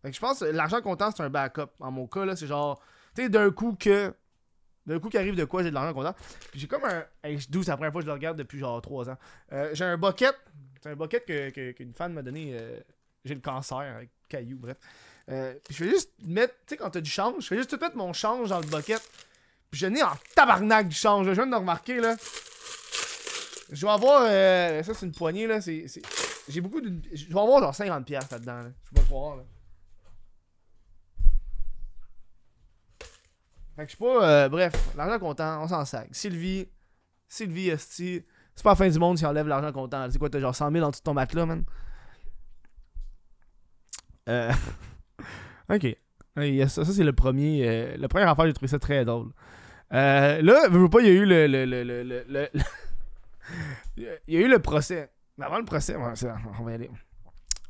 Fait 0.02 0.10
que 0.10 0.16
je 0.16 0.20
pense 0.20 0.40
que 0.40 0.46
l'argent 0.46 0.82
comptant, 0.82 1.12
c'est 1.12 1.24
un 1.24 1.30
backup. 1.30 1.70
En 1.80 1.92
mon 1.92 2.08
cas, 2.08 2.26
là, 2.26 2.36
c'est 2.36 2.48
genre. 2.48 2.82
Tu 3.16 3.24
sais, 3.24 3.30
d'un 3.30 3.52
coup 3.52 3.76
que. 3.80 4.14
D'un 4.86 5.00
coup 5.00 5.10
qui 5.10 5.18
arrive 5.18 5.36
de 5.36 5.46
quoi, 5.46 5.62
j'ai 5.62 5.70
de 5.70 5.76
l'argent 5.76 5.94
comptant. 5.94 6.16
Puis 6.52 6.60
j'ai 6.60 6.68
comme 6.68 6.84
un. 6.86 7.04
Hey, 7.24 7.38
d'où 7.50 7.64
c'est 7.64 7.72
la 7.72 7.78
première 7.78 7.92
fois 7.92 8.02
que 8.02 8.06
je 8.06 8.10
le 8.10 8.14
regarde 8.14 8.38
depuis 8.38 8.60
genre 8.60 8.82
3 8.82 9.10
ans. 9.10 9.18
Euh, 9.52 9.70
j'ai 9.74 9.86
un 9.86 9.98
bucket. 9.98 10.36
C'est 10.82 10.90
un 10.90 10.96
bucket 10.96 11.26
qu'une 11.26 11.74
que, 11.74 11.94
fan 11.96 12.14
m'a 12.14 12.24
donné. 12.24 12.52
Euh, 12.54 12.80
j'ai 13.24 13.36
le 13.36 13.42
cancer 13.42 13.78
avec 13.78 14.10
caillou, 14.28 14.58
bref. 14.58 14.78
Euh, 15.30 15.54
je 15.70 15.84
vais 15.84 15.90
juste 15.92 16.12
mettre. 16.24 16.54
Tu 16.66 16.70
sais, 16.70 16.78
quand 16.78 16.90
t'as 16.90 17.02
du 17.02 17.10
change, 17.10 17.46
je 17.46 17.50
vais 17.50 17.58
juste 17.58 17.70
tout 17.70 17.80
mettre 17.80 17.96
mon 17.96 18.14
change 18.14 18.50
dans 18.50 18.60
le 18.60 18.66
bucket. 18.66 19.02
Puis 19.70 19.80
je 19.80 19.88
n'ai 19.88 20.04
en 20.04 20.14
tabarnak 20.36 20.88
du 20.88 20.96
change. 20.96 21.28
Je 21.28 21.32
viens 21.32 21.46
de 21.46 21.52
le 21.52 21.58
remarquer, 21.58 22.00
là. 22.00 22.16
Je 23.72 23.86
vais 23.86 23.92
avoir. 23.92 24.24
Euh, 24.26 24.84
ça, 24.84 24.94
c'est 24.94 25.06
une 25.06 25.14
poignée, 25.14 25.48
là. 25.48 25.62
C'est. 25.62 25.86
J'ai 26.50 26.62
beaucoup 26.62 26.82
de. 26.82 26.94
Je 27.14 27.26
vais 27.28 27.40
avoir 27.40 27.62
genre 27.62 27.74
50$ 27.74 28.12
là-dedans, 28.32 28.62
là. 28.62 28.70
Je 28.84 28.96
vais 28.96 29.02
pas 29.02 29.08
croire, 29.08 29.38
là. 29.38 29.44
Fait 33.76 33.86
que 33.86 33.92
je 33.92 33.98
sais 33.98 34.04
pas, 34.04 34.30
euh, 34.30 34.50
bref, 34.50 34.74
l'argent 34.98 35.18
comptant, 35.18 35.64
on 35.64 35.68
s'en 35.68 35.86
sac. 35.86 36.10
Sylvie, 36.12 36.68
Sylvie, 37.30 37.70
Esti, 37.70 38.26
c'est 38.56 38.64
pas 38.64 38.72
la 38.72 38.76
fin 38.76 38.90
du 38.90 39.00
monde 39.00 39.18
si 39.18 39.26
on 39.26 39.30
enlève 39.30 39.48
l'argent 39.48 39.72
comptant. 39.72 40.08
C'est 40.12 40.20
quoi, 40.20 40.30
t'as 40.30 40.40
genre 40.40 40.56
100 40.56 40.72
000 40.72 40.86
en 40.86 40.90
dessous 40.90 41.02
de 41.02 41.06
ton 41.06 41.14
matelas, 41.14 41.46
man? 41.46 41.64
Euh. 44.30 44.52
ok. 45.70 45.96
Ça, 46.68 46.86
c'est 46.86 47.04
le 47.04 47.14
premier. 47.14 47.68
Euh... 47.68 47.96
La 47.98 48.08
première 48.08 48.30
affaire, 48.30 48.46
j'ai 48.46 48.54
trouvé 48.54 48.70
ça 48.70 48.80
très 48.80 49.04
drôle. 49.06 49.32
Euh, 49.94 50.42
là, 50.42 50.70
pas, 50.90 51.02
il 51.02 51.08
y 51.08 51.10
a 51.10 51.14
eu 51.14 51.26
le. 51.26 51.48
le, 51.48 51.66
le, 51.66 51.84
le, 51.84 52.24
le 52.28 52.48
il 54.28 54.34
y 54.34 54.38
a 54.38 54.40
eu 54.40 54.48
le 54.48 54.60
procès. 54.60 55.10
Mais 55.38 55.46
avant 55.46 55.58
le 55.58 55.66
procès, 55.66 55.96
on 55.96 56.64
va 56.64 56.72
y 56.72 56.76
aller. 56.76 56.90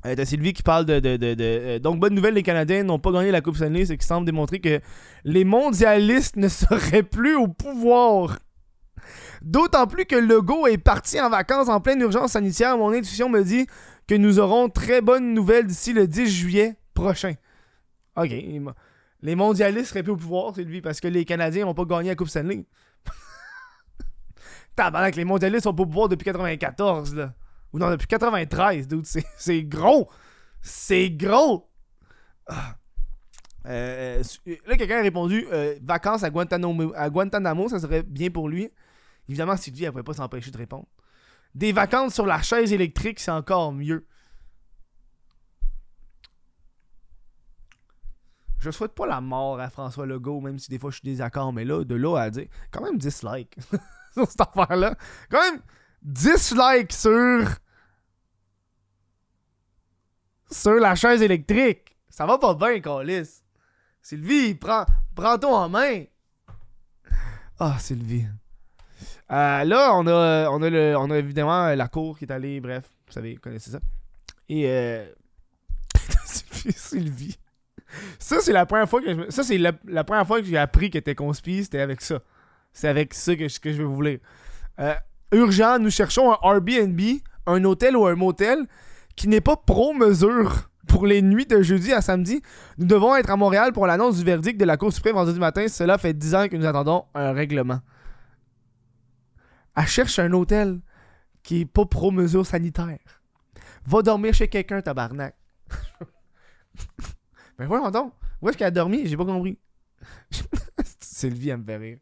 Euh, 0.06 0.26
Sylvie 0.26 0.54
qui 0.54 0.64
parle 0.64 0.86
de. 0.86 1.02
euh, 1.04 1.80
donc, 1.80 2.00
bonne 2.00 2.14
nouvelle, 2.14 2.34
les 2.34 2.44
Canadiens 2.44 2.84
n'ont 2.84 3.00
pas 3.00 3.12
gagné 3.12 3.32
la 3.32 3.42
Coupe 3.42 3.56
Stanley, 3.56 3.86
ce 3.86 3.94
qui 3.94 4.06
semble 4.06 4.26
démontrer 4.26 4.60
que 4.60 4.80
les 5.24 5.44
mondialistes 5.44 6.36
ne 6.38 6.48
seraient 6.50 7.04
plus 7.04 7.36
au 7.36 7.48
pouvoir. 7.48 8.40
D'autant 9.42 9.88
plus 9.88 10.06
que 10.06 10.16
Legault 10.16 10.68
est 10.68 10.78
parti 10.78 11.20
en 11.20 11.30
vacances 11.30 11.70
en 11.70 11.82
pleine 11.82 12.02
urgence 12.02 12.34
sanitaire. 12.34 12.78
Mon 12.78 12.92
intuition 12.92 13.30
me 13.30 13.44
dit 13.44 13.66
que 14.08 14.14
nous 14.16 14.40
aurons 14.40 14.70
très 14.70 15.02
bonnes 15.02 15.34
nouvelles 15.34 15.66
d'ici 15.66 15.94
le 15.94 16.08
10 16.08 16.28
juillet 16.30 16.76
prochain. 16.94 17.34
Ok. 18.16 18.32
Les 19.22 19.36
mondialistes 19.36 19.90
seraient 19.90 20.04
plus 20.04 20.14
au 20.14 20.18
pouvoir, 20.18 20.56
Sylvie, 20.56 20.82
parce 20.82 21.00
que 21.00 21.08
les 21.08 21.26
Canadiens 21.26 21.66
n'ont 21.66 21.74
pas 21.74 21.86
gagné 21.86 22.10
la 22.10 22.16
Coupe 22.16 22.30
Stanley. 22.30 22.66
Tabarnak, 24.76 25.16
les 25.16 25.26
mondialistes 25.26 25.64
sont 25.64 25.74
pas 25.74 25.84
au 25.84 25.86
pouvoir 25.86 26.10
depuis 26.10 26.26
94, 26.26 27.16
là. 27.16 27.34
Ou 27.74 27.80
non, 27.80 27.90
depuis 27.92 28.08
93, 28.08 28.88
dude. 28.88 29.06
C'est, 29.06 29.26
c'est 29.38 29.64
gros. 29.64 30.10
C'est 30.62 31.10
gros. 31.10 31.70
Ah. 32.48 32.76
Euh, 33.68 34.24
euh, 34.48 34.56
là, 34.66 34.76
quelqu'un 34.76 35.00
a 35.00 35.02
répondu 35.02 35.48
euh, 35.52 35.76
vacances 35.84 36.24
à 36.24 36.30
Guantanamo, 36.32 37.70
ça 37.70 37.80
serait 37.80 38.04
bien 38.04 38.32
pour 38.32 38.50
lui. 38.50 38.70
Évidemment, 39.30 39.56
Sylvie, 39.56 39.86
elle 39.86 39.92
pouvait 39.92 40.04
pas 40.04 40.14
s'empêcher 40.14 40.52
de 40.52 40.58
répondre. 40.58 40.88
Des 41.54 41.72
vacances 41.72 42.16
sur 42.16 42.26
la 42.26 42.42
chaise 42.42 42.74
électrique, 42.74 43.20
c'est 43.20 43.32
encore 43.32 43.72
mieux. 43.72 44.08
Je 48.62 48.70
souhaite 48.70 48.94
pas 48.94 49.08
la 49.08 49.22
mort 49.22 49.60
à 49.60 49.72
François 49.72 50.06
Legault, 50.06 50.40
même 50.40 50.60
si 50.60 50.70
des 50.70 50.78
fois 50.78 50.92
je 50.92 50.98
suis 50.98 51.06
désaccord, 51.06 51.52
mais 51.52 51.66
là, 51.66 51.84
de 51.84 51.96
là 51.96 52.16
à 52.18 52.30
dire, 52.30 52.46
quand 52.70 52.84
même 52.84 52.96
10 52.96 53.24
likes 53.24 53.58
sur 54.14 54.30
cette 54.30 54.42
affaire-là. 54.42 54.96
Quand 55.32 55.42
même 55.42 55.62
10 56.04 56.56
likes 56.56 56.94
sur. 56.94 57.48
sur 60.52 60.76
la 60.76 60.94
chaise 60.94 61.24
électrique. 61.24 61.98
Ça 62.08 62.28
va 62.28 62.38
pas 62.38 62.54
bien, 62.54 62.80
Calis. 62.80 63.42
Sylvie, 64.00 64.54
prends, 64.54 64.86
prends-toi 65.16 65.58
en 65.58 65.70
main. 65.70 66.04
Ah, 67.58 67.78
Sylvie. 67.80 68.28
Euh, 69.32 69.64
là, 69.64 69.92
on 69.96 70.06
a, 70.06 70.50
on, 70.52 70.62
a 70.62 70.70
le, 70.70 70.96
on 70.98 71.10
a 71.10 71.18
évidemment 71.18 71.74
la 71.74 71.88
cour 71.88 72.16
qui 72.16 72.26
est 72.26 72.32
allée, 72.32 72.60
bref, 72.60 72.92
vous 73.08 73.14
savez, 73.14 73.34
vous 73.36 73.40
connaissez 73.40 73.72
ça. 73.72 73.80
Et 74.50 74.70
euh... 74.70 75.12
Sylvie, 76.26 76.74
Sylvie. 76.74 77.38
Ça, 78.20 78.38
c'est 78.42 78.54
la 78.54 78.66
première 78.66 78.90
fois 78.90 79.02
que 79.02 79.30
Ça, 79.32 79.44
c'est 79.44 79.58
la 79.58 80.04
première 80.04 80.26
fois 80.28 80.40
que 80.40 80.46
j'ai 80.48 80.58
appris 80.58 80.90
que 80.90 81.00
t'es 81.00 81.16
conspi, 81.16 81.64
c'était 81.64 81.82
avec 81.82 82.02
ça. 82.02 82.20
C'est 82.74 82.88
avec 82.88 83.14
ça 83.14 83.36
que, 83.36 83.48
je- 83.48 83.60
que 83.60 83.72
je 83.72 83.78
vais 83.80 83.84
vous 83.84 84.02
lire. 84.02 84.20
Euh, 84.80 84.94
urgent, 85.34 85.78
nous 85.80 85.90
cherchons 85.92 86.32
un 86.32 86.38
Airbnb, 86.54 87.00
un 87.48 87.64
hôtel 87.66 87.96
ou 87.98 88.06
un 88.08 88.16
motel 88.16 88.66
qui 89.16 89.28
n'est 89.28 89.42
pas 89.42 89.58
pro-mesure 89.58 90.70
pour 90.88 91.06
les 91.06 91.22
nuits 91.22 91.46
de 91.46 91.62
jeudi 91.62 91.92
à 91.94 92.02
samedi. 92.02 92.42
Nous 92.78 92.86
devons 92.86 93.16
être 93.16 93.30
à 93.30 93.36
Montréal 93.36 93.74
pour 93.74 93.88
l'annonce 93.88 94.18
du 94.18 94.24
verdict 94.24 94.60
de 94.60 94.66
la 94.66 94.78
Cour 94.78 94.92
suprême 94.94 95.16
vendredi 95.16 95.40
matin. 95.40 95.68
Cela 95.68 95.98
fait 95.98 96.14
10 96.14 96.36
ans 96.36 96.48
que 96.48 96.56
nous 96.56 96.66
attendons 96.66 97.06
un 97.14 97.32
règlement. 97.34 97.80
Elle 99.76 99.88
cherche 99.88 100.18
un 100.20 100.32
hôtel 100.34 100.80
qui 101.44 101.62
est 101.62 101.66
pas 101.66 101.86
pro-mesure 101.86 102.46
sanitaire. 102.46 103.00
Va 103.86 104.02
dormir 104.02 104.34
chez 104.34 104.48
quelqu'un, 104.48 104.82
tabarnak. 104.82 105.36
Mais 107.62 107.68
voyons 107.68 107.92
donc. 107.92 108.12
Où 108.42 108.50
est-ce 108.50 108.58
qu'elle 108.58 108.68
a 108.68 108.72
dormi? 108.72 109.06
J'ai 109.08 109.16
pas 109.16 109.24
compris. 109.24 109.60
Sylvie, 111.00 111.50
elle 111.50 111.58
me 111.58 111.64
fait 111.64 111.78
rire. 111.78 112.00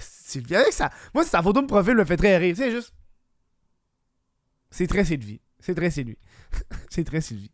Sylvie, 0.00 0.56
avec 0.56 0.72
ça. 0.72 0.90
Moi, 1.14 1.24
sa 1.24 1.40
photo 1.40 1.62
de 1.62 1.68
profil 1.68 1.94
me 1.94 2.04
fait 2.04 2.16
très 2.16 2.36
rire. 2.36 2.56
C'est 2.56 2.72
juste. 2.72 2.92
C'est 4.70 4.88
très 4.88 5.04
Sylvie. 5.04 5.40
C'est 5.60 5.76
très 5.76 5.90
Sylvie. 5.90 6.18
C'est 6.90 7.04
très 7.04 7.20
Sylvie. 7.20 7.52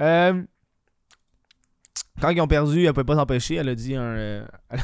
Euh, 0.00 0.42
Quand 2.18 2.30
ils 2.30 2.40
ont 2.40 2.48
perdu, 2.48 2.86
elle 2.86 2.94
pouvait 2.94 3.04
pas 3.04 3.16
s'empêcher. 3.16 3.56
Elle 3.56 3.68
a 3.68 3.74
dit 3.74 3.94
un. 3.94 4.00
euh, 4.16 4.46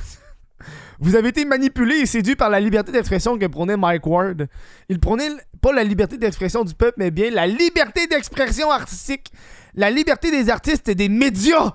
Vous 0.99 1.17
avez 1.17 1.29
été 1.29 1.45
manipulé 1.45 1.97
et 1.97 2.07
séduit 2.07 2.37
par 2.37 2.51
la 2.51 2.61
liberté 2.61 2.93
d'expression 2.93 3.39
que 3.39 3.47
prônait 3.47 3.77
Mike 3.77 4.07
Ward. 4.07 4.49
Il 4.89 5.01
prônait 5.01 5.31
pas 5.61 5.73
la 5.73 5.85
liberté 5.85 6.17
d'expression 6.17 6.65
du 6.65 6.75
peuple, 6.75 6.95
mais 6.99 7.11
bien 7.11 7.31
la 7.31 7.47
liberté 7.47 8.07
d'expression 8.07 8.71
artistique. 8.71 9.33
La 9.75 9.91
liberté 9.91 10.31
des 10.31 10.51
artistes 10.51 10.89
et 10.89 10.95
des 10.95 11.09
médias. 11.09 11.75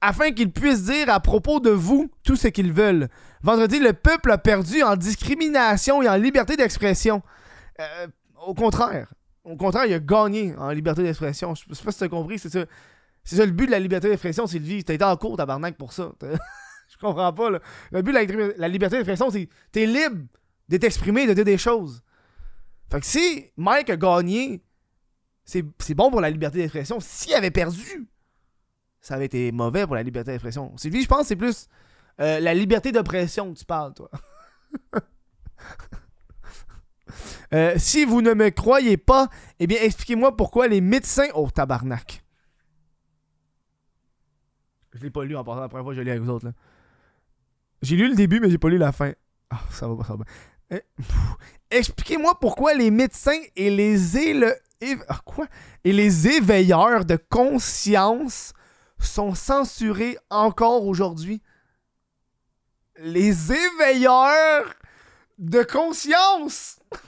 Afin 0.00 0.30
qu'ils 0.32 0.52
puissent 0.52 0.84
dire 0.84 1.08
à 1.10 1.20
propos 1.20 1.60
de 1.60 1.70
vous 1.70 2.10
tout 2.22 2.36
ce 2.36 2.48
qu'ils 2.48 2.72
veulent. 2.72 3.08
Vendredi, 3.42 3.78
le 3.78 3.92
peuple 3.92 4.30
a 4.30 4.38
perdu 4.38 4.82
en 4.82 4.96
discrimination 4.96 6.02
et 6.02 6.08
en 6.08 6.16
liberté 6.16 6.56
d'expression. 6.56 7.22
Euh, 7.80 8.06
au 8.46 8.54
contraire. 8.54 9.12
Au 9.44 9.56
contraire, 9.56 9.86
il 9.86 9.94
a 9.94 9.98
gagné 9.98 10.54
en 10.58 10.70
liberté 10.70 11.02
d'expression. 11.02 11.54
Je 11.54 11.74
sais 11.74 11.82
pas 11.82 11.92
si 11.92 11.98
tu 11.98 12.04
as 12.04 12.08
compris, 12.08 12.38
c'est 12.38 12.50
ça. 12.50 12.64
C'est 13.24 13.36
ça 13.36 13.46
le 13.46 13.52
but 13.52 13.66
de 13.66 13.72
la 13.72 13.78
liberté 13.78 14.08
d'expression, 14.08 14.46
Sylvie. 14.46 14.84
T'as 14.84 14.94
été 14.94 15.04
en 15.04 15.16
cours, 15.16 15.36
tabarnak, 15.36 15.76
pour 15.76 15.92
ça. 15.92 16.12
Je 16.98 17.06
comprends 17.06 17.32
pas, 17.32 17.50
là. 17.50 17.60
Le 17.92 18.02
but 18.02 18.12
de 18.12 18.54
la, 18.56 18.68
liberté 18.68 18.96
d'expression, 18.96 19.30
c'est 19.30 19.48
t'es 19.70 19.86
libre 19.86 20.26
de 20.68 20.76
t'exprimer, 20.76 21.26
de 21.26 21.32
dire 21.32 21.44
des 21.44 21.58
choses. 21.58 22.02
Fait 22.90 23.00
que 23.00 23.06
si 23.06 23.46
Mike 23.56 23.90
a 23.90 23.96
gagné, 23.96 24.62
c'est 25.44 25.94
bon 25.94 26.10
pour 26.10 26.20
la 26.20 26.30
liberté 26.30 26.58
d'expression. 26.58 26.98
S'il 27.00 27.34
avait 27.34 27.52
perdu, 27.52 28.08
ça 29.00 29.14
avait 29.14 29.26
été 29.26 29.52
mauvais 29.52 29.86
pour 29.86 29.94
la 29.94 30.02
liberté 30.02 30.32
d'expression. 30.32 30.76
Sylvie, 30.76 31.02
je 31.02 31.08
pense 31.08 31.20
que 31.20 31.26
c'est 31.28 31.36
plus 31.36 31.68
euh, 32.20 32.40
la 32.40 32.52
liberté 32.52 32.90
d'oppression 32.90 33.52
que 33.52 33.58
tu 33.58 33.64
parles, 33.64 33.94
toi. 33.94 34.10
Euh, 37.54 37.72
si 37.78 38.04
vous 38.04 38.20
ne 38.20 38.34
me 38.34 38.50
croyez 38.50 38.98
pas, 38.98 39.28
eh 39.58 39.66
bien, 39.66 39.78
expliquez-moi 39.80 40.36
pourquoi 40.36 40.68
les 40.68 40.82
médecins. 40.82 41.28
Oh, 41.34 41.48
tabarnak. 41.50 42.22
Je 44.92 45.00
l'ai 45.00 45.10
pas 45.10 45.24
lu 45.24 45.34
en 45.34 45.44
passant 45.44 45.60
la 45.60 45.68
première 45.68 45.84
fois 45.84 45.94
je 45.94 46.02
l'ai 46.02 46.10
avec 46.10 46.22
vous 46.22 46.30
autres. 46.30 46.44
là. 46.44 46.52
J'ai 47.82 47.96
lu 47.96 48.08
le 48.08 48.14
début, 48.14 48.40
mais 48.40 48.50
j'ai 48.50 48.58
pas 48.58 48.68
lu 48.68 48.78
la 48.78 48.92
fin. 48.92 49.12
Ah, 49.50 49.60
ça 49.70 49.88
va 49.88 49.96
pas, 49.96 50.04
ça 50.04 50.16
va 50.16 50.24
pff, 50.78 51.06
Expliquez-moi 51.70 52.38
pourquoi 52.40 52.74
les 52.74 52.90
médecins 52.90 53.40
et 53.56 53.70
les 53.70 54.16
éle- 54.16 54.54
ah, 55.08 55.20
quoi? 55.24 55.46
Et 55.84 55.92
les 55.92 56.28
éveilleurs 56.28 57.04
de 57.04 57.16
conscience 57.16 58.52
sont 58.98 59.34
censurés 59.34 60.18
encore 60.30 60.84
aujourd'hui. 60.86 61.42
Les 62.98 63.52
éveilleurs 63.52 64.74
de 65.38 65.62
conscience! 65.62 66.78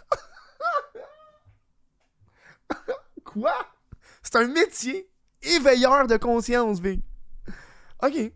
Quoi? 3.25 3.55
C'est 4.23 4.37
un 4.37 4.49
métier. 4.49 5.09
Éveilleur 5.43 6.07
de 6.07 6.17
conscience, 6.17 6.81
Vic. 6.81 7.03
Ok. 8.03 8.33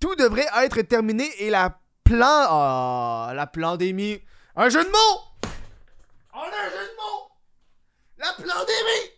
Tout 0.00 0.16
devrait 0.16 0.46
être 0.62 0.80
terminé 0.82 1.28
et 1.38 1.50
la 1.50 1.78
plan... 2.04 2.46
Ah, 2.48 3.32
la 3.34 3.46
pandémie... 3.46 4.20
Un 4.56 4.68
jeu 4.68 4.82
de 4.82 4.88
mots! 4.88 5.50
On 6.34 6.40
a 6.40 6.46
un 6.46 6.70
jeu 6.70 6.88
de 6.88 6.96
mots! 6.96 7.30
La 8.18 8.32
pandémie! 8.32 9.10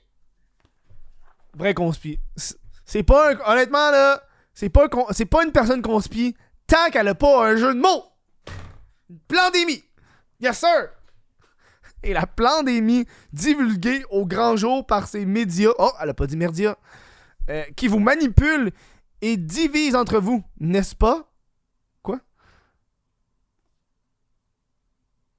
Vrai 1.54 1.74
conspi. 1.74 2.18
C'est- 2.36 3.02
pas 3.02 3.32
un... 3.32 3.52
Honnêtement, 3.52 3.90
là... 3.90 4.22
C'est 4.52 4.68
pas, 4.68 4.84
un 4.84 5.12
c'est 5.12 5.24
pas 5.24 5.44
une 5.44 5.52
personne 5.52 5.80
conspi 5.80 6.36
tant 6.66 6.90
qu'elle 6.90 7.08
a 7.08 7.14
pas 7.14 7.46
un 7.46 7.56
jeu 7.56 7.74
de 7.74 7.80
mots! 7.80 8.04
Une 9.08 9.20
pandémie! 9.20 9.84
Yes, 10.40 10.58
sir! 10.58 10.90
Et 12.02 12.12
la 12.12 12.26
pandémie 12.26 13.06
divulguée 13.32 14.04
au 14.10 14.26
grand 14.26 14.56
jour 14.56 14.84
par 14.84 15.06
ces 15.06 15.24
médias. 15.24 15.70
Oh, 15.78 15.92
elle 16.00 16.10
a 16.10 16.14
pas 16.14 16.26
dit 16.26 16.36
médias. 16.36 16.74
Euh, 17.48 17.62
qui 17.76 17.88
vous 17.88 18.00
manipulent 18.00 18.72
et 19.22 19.36
divisent 19.38 19.94
entre 19.94 20.18
vous, 20.18 20.44
n'est-ce 20.58 20.94
pas? 20.94 21.32
Quoi? 22.02 22.20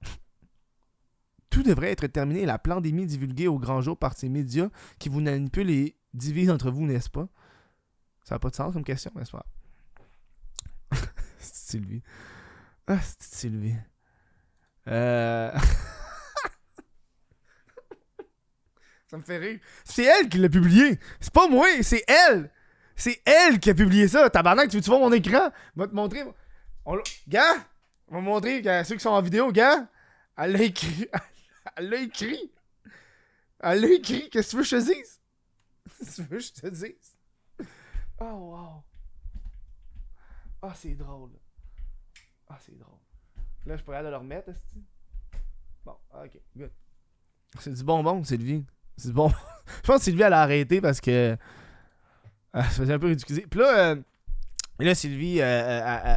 Tout 1.50 1.62
devrait 1.64 1.92
être 1.92 2.08
terminé. 2.08 2.46
La 2.46 2.58
pandémie 2.58 3.06
divulguée 3.06 3.48
au 3.48 3.60
grand 3.60 3.82
jour 3.82 3.98
par 3.98 4.18
ces 4.18 4.30
médias 4.30 4.70
qui 4.98 5.10
vous 5.10 5.20
manipulent 5.20 5.70
et 5.70 5.98
divisent 6.14 6.50
entre 6.50 6.72
vous, 6.72 6.86
n'est-ce 6.86 7.10
pas? 7.10 7.28
Ça 8.24 8.36
n'a 8.36 8.40
pas 8.40 8.50
de 8.50 8.56
sens 8.56 8.74
comme 8.74 8.86
question, 8.86 9.12
n'est-ce 9.16 9.32
pas? 9.32 9.46
c'est 11.38 11.72
Sylvie. 11.72 12.02
Ah, 12.88 13.00
c'est 13.02 13.24
Sylvie. 13.24 13.76
Euh... 14.88 15.52
Ça 19.08 19.18
me 19.18 19.24
fait 19.24 19.38
rire. 19.38 19.60
C'est 19.84 20.06
elle 20.06 20.30
qui 20.30 20.38
l'a 20.38 20.48
publié. 20.50 21.00
C'est 21.20 21.34
pas 21.34 21.50
moi, 21.50 21.68
c'est 21.82 22.04
elle. 22.08 22.50
C'est 22.96 23.22
elle 23.26 23.60
qui 23.60 23.70
a 23.70 23.74
publié 23.74 24.08
ça. 24.08 24.30
Tabarnak, 24.30 24.70
tu 24.70 24.78
veux-tu 24.78 24.90
voir 24.90 25.02
mon 25.02 25.12
écran? 25.12 25.52
Va 25.76 25.88
te 25.88 25.96
montrer. 25.96 26.24
On 26.86 26.98
Gars, 27.28 27.56
on 28.08 28.16
va 28.16 28.22
montrer 28.22 28.68
à 28.68 28.84
ceux 28.84 28.96
qui 28.96 29.02
sont 29.02 29.10
en 29.10 29.22
vidéo, 29.22 29.52
gars. 29.52 29.88
Elle 30.38 30.52
l'a 30.54 30.64
écrit. 30.64 31.08
Elle 31.76 31.90
l'a 31.90 32.02
écrit. 32.02 32.52
Elle 33.60 33.82
l'a 33.82 33.92
écrit. 33.92 34.30
Qu'est-ce 34.30 34.48
que 34.48 34.52
tu 34.52 34.56
veux 34.58 34.64
que 34.64 34.70
je 34.70 34.76
te 34.76 34.94
dise? 34.94 35.22
Qu'est-ce 35.98 36.10
que 36.10 36.16
tu 36.16 36.22
veux 36.24 36.38
que 36.38 36.44
je 36.44 36.54
te 36.54 36.68
dise? 36.68 37.18
Oh, 38.20 38.26
wow. 38.26 38.84
Ah, 40.62 40.74
c'est 40.76 40.96
drôle. 40.96 41.32
Ah, 42.50 42.58
c'est 42.60 42.78
drôle. 42.78 43.00
Là, 43.66 43.78
je 43.78 43.84
pourrais 43.84 43.98
aller 43.98 44.10
le 44.10 44.18
remettre, 44.18 44.50
est 44.50 44.78
Bon, 45.86 45.96
ok, 46.14 46.40
good. 46.56 46.72
C'est 47.60 47.74
du 47.74 47.84
bonbon, 47.84 48.24
Sylvie. 48.24 48.66
C'est 48.98 49.12
bon. 49.12 49.30
je 49.84 49.88
pense 49.88 49.98
que 49.98 50.04
Sylvie, 50.04 50.22
elle 50.22 50.34
a 50.34 50.42
arrêté 50.42 50.82
parce 50.82 51.02
que. 51.02 51.38
Elle 52.54 52.64
se 52.66 52.82
faisait 52.82 52.94
un 52.94 53.00
peu 53.00 53.08
ridiculiser. 53.08 53.48
Puis 53.48 53.60
là, 53.60 53.92
euh, 53.92 53.96
et 54.80 54.86
là, 54.86 54.96
Sylvie. 54.96 55.42
euh, 55.42 55.46
euh, 55.46 56.16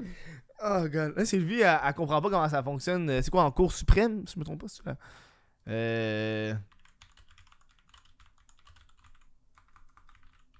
elle- 0.00 0.06
oh, 0.62 0.88
God. 0.88 1.14
Là, 1.16 1.24
Sylvie, 1.24 1.60
elle, 1.60 1.80
elle 1.84 1.94
comprend 1.94 2.20
pas 2.22 2.30
comment 2.30 2.48
ça 2.48 2.62
fonctionne. 2.62 3.08
Euh, 3.10 3.22
C'est 3.22 3.30
quoi 3.30 3.44
en 3.44 3.50
cours 3.50 3.72
suprême 3.72 4.26
Si 4.26 4.34
je 4.34 4.38
me 4.38 4.44
trompe 4.44 4.60
pas, 4.60 4.68
c'est 4.68 4.84
là. 4.86 4.96
Euh. 5.68 6.54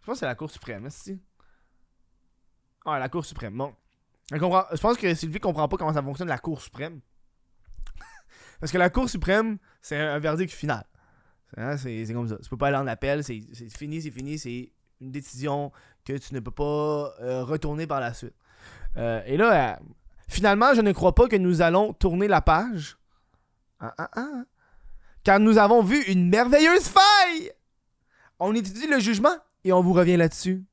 Je 0.01 0.07
pense 0.07 0.15
que 0.15 0.21
c'est 0.21 0.27
la 0.27 0.35
Cour 0.35 0.51
suprême, 0.51 0.89
si. 0.91 1.21
Ah, 2.87 2.99
la 2.99 3.09
Cour 3.09 3.25
suprême. 3.27 3.57
Bon. 3.57 3.75
Elle 4.33 4.41
comprend... 4.41 4.65
Je 4.73 4.81
pense 4.81 4.97
que 4.97 5.15
Sylvie 5.15 5.39
comprend 5.41 5.69
pas 5.69 5.77
comment 5.77 5.93
ça 5.93 6.03
fonctionne 6.03 6.29
la 6.29 6.39
Cour 6.39 6.61
suprême. 6.63 7.01
Parce 8.61 8.73
que 8.73 8.79
la 8.79 8.89
Cour 8.91 9.09
suprême, 9.11 9.59
c'est 9.83 9.99
un 9.99 10.19
verdict 10.19 10.53
final. 10.53 10.85
C'est 11.57 12.13
comme 12.13 12.29
ça. 12.29 12.37
Tu 12.37 12.49
peux 12.49 12.57
pas 12.57 12.69
aller 12.69 12.77
en 12.77 12.87
appel, 12.87 13.25
c'est 13.25 13.41
c'est 13.53 13.75
fini, 13.77 14.03
c'est 14.03 14.11
fini, 14.11 14.39
c'est 14.39 14.71
une 15.01 15.11
décision 15.11 15.73
que 16.05 16.17
tu 16.17 16.35
ne 16.35 16.41
peux 16.41 16.51
pas 16.51 17.15
euh, 17.21 17.45
retourner 17.45 17.87
par 17.87 18.01
la 18.01 18.15
suite. 18.15 18.35
Euh, 18.97 19.23
et 19.27 19.37
là, 19.37 19.73
euh, 19.73 19.77
finalement, 20.29 20.75
je 20.75 20.81
ne 20.81 20.93
crois 20.93 21.15
pas 21.15 21.29
que 21.29 21.37
nous 21.37 21.63
allons 21.63 21.93
tourner 21.93 22.29
la 22.29 22.41
page. 22.41 22.99
Ah, 23.81 23.95
ah, 23.99 24.11
ah. 24.17 24.43
Car 25.23 25.41
nous 25.41 25.59
avons 25.59 25.83
vu 25.83 26.03
une 26.05 26.29
merveilleuse 26.29 26.89
faille! 26.89 27.53
On 28.39 28.55
étudie 28.55 28.87
le 28.87 28.99
jugement 28.99 29.37
et 29.65 29.73
on 29.73 29.83
vous 29.83 29.93
revient 29.93 30.17
là-dessus. 30.17 30.65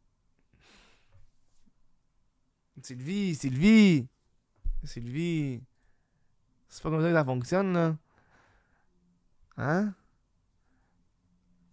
Sylvie, 2.82 3.34
Sylvie, 3.36 4.08
Sylvie. 4.84 5.62
C'est 6.70 6.84
pas 6.84 6.90
comme 6.90 7.02
ça 7.02 7.08
que 7.08 7.14
ça 7.14 7.26
fonctionne, 7.26 7.74
là. 7.74 7.96
Hein? 9.58 9.94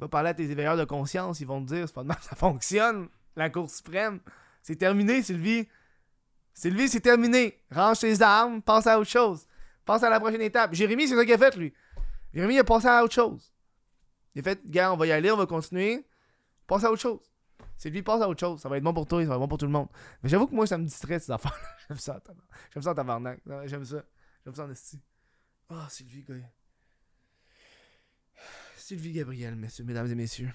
Va 0.02 0.08
parler 0.08 0.30
à 0.30 0.34
tes 0.34 0.50
éveilleurs 0.50 0.76
de 0.76 0.82
conscience, 0.82 1.38
ils 1.38 1.46
vont 1.46 1.64
te 1.64 1.72
dire, 1.72 1.86
c'est 1.86 1.94
pas 1.94 2.02
de 2.02 2.08
que 2.08 2.24
ça 2.28 2.34
fonctionne, 2.34 3.08
la 3.36 3.50
Cour 3.50 3.70
suprême. 3.70 4.18
C'est 4.60 4.74
terminé, 4.74 5.22
Sylvie. 5.22 5.68
Sylvie, 6.52 6.88
c'est 6.88 6.98
terminé. 6.98 7.62
Range 7.70 8.00
tes 8.00 8.20
armes, 8.20 8.62
passe 8.62 8.88
à 8.88 8.98
autre 8.98 9.08
chose. 9.08 9.46
Passe 9.84 10.02
à 10.02 10.10
la 10.10 10.18
prochaine 10.18 10.40
étape. 10.40 10.74
Jérémy, 10.74 11.06
c'est 11.06 11.14
ça 11.14 11.24
qu'il 11.24 11.34
a 11.34 11.38
fait, 11.38 11.56
lui. 11.56 11.72
Jérémy, 12.34 12.54
il 12.54 12.58
a 12.58 12.64
passé 12.64 12.88
à 12.88 13.04
autre 13.04 13.14
chose. 13.14 13.52
Il 14.34 14.40
a 14.40 14.42
fait, 14.42 14.66
gars, 14.66 14.92
on 14.92 14.96
va 14.96 15.06
y 15.06 15.12
aller, 15.12 15.30
on 15.30 15.36
va 15.36 15.46
continuer. 15.46 16.04
Passe 16.66 16.82
à 16.82 16.90
autre 16.90 17.00
chose. 17.00 17.20
Sylvie, 17.76 18.02
passe 18.02 18.22
à 18.22 18.28
autre 18.28 18.40
chose. 18.40 18.60
Ça 18.60 18.68
va 18.68 18.78
être 18.78 18.82
bon 18.82 18.92
pour 18.92 19.06
toi, 19.06 19.22
ça 19.22 19.28
va 19.28 19.34
être 19.36 19.40
bon 19.40 19.46
pour 19.46 19.58
tout 19.58 19.66
le 19.66 19.72
monde. 19.72 19.86
Mais 20.24 20.28
j'avoue 20.28 20.48
que 20.48 20.54
moi, 20.56 20.66
ça 20.66 20.78
me 20.78 20.84
distrait, 20.84 21.20
ces 21.20 21.30
affaires 21.30 21.56
J'aime 21.88 21.98
ça. 21.98 22.20
J'aime 22.74 22.82
ça 22.82 22.90
en 22.90 22.94
tabarnak. 22.96 23.40
J'aime 23.66 23.84
ça. 23.84 24.02
J'aime 24.44 24.54
ça 24.56 24.64
en 24.64 24.70
esti. 24.72 25.00
Ah, 25.70 25.86
Sylvie, 25.88 26.24
gars. 26.24 26.34
Sylvie 28.92 29.12
Gabriel, 29.12 29.56
messieurs, 29.56 29.84
mesdames 29.84 30.06
et 30.10 30.14
messieurs. 30.14 30.50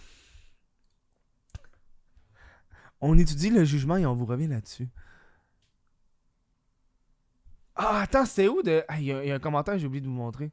On 3.01 3.17
étudie 3.17 3.49
le 3.49 3.65
jugement 3.65 3.97
et 3.97 4.05
on 4.05 4.13
vous 4.13 4.27
revient 4.27 4.45
là-dessus. 4.45 4.89
Ah, 7.75 8.01
attends, 8.01 8.27
c'était 8.27 8.47
où 8.47 8.61
de. 8.61 8.83
Ah, 8.87 8.99
il 8.99 9.05
y, 9.05 9.31
a 9.31 9.33
un 9.33 9.39
commentaire, 9.39 9.79
j'ai 9.79 9.87
oublié 9.87 10.01
de 10.01 10.05
vous 10.05 10.13
montrer. 10.13 10.51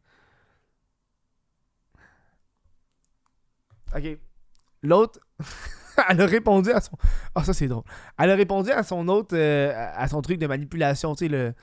Ok. 3.94 4.18
L'autre, 4.82 5.20
elle 6.08 6.22
a 6.22 6.26
répondu 6.26 6.70
à 6.70 6.80
son. 6.80 6.96
Ah, 7.34 7.44
ça 7.44 7.52
c'est 7.52 7.68
drôle. 7.68 7.84
Elle 8.16 8.30
a 8.30 8.34
répondu 8.34 8.70
à 8.70 8.82
son 8.82 9.08
autre. 9.08 9.36
euh, 9.36 9.74
à 9.94 10.08
son 10.08 10.22
truc 10.22 10.38
de 10.38 10.46
manipulation, 10.46 11.14
tu 11.14 11.26
sais, 11.26 11.28
le. 11.28 11.54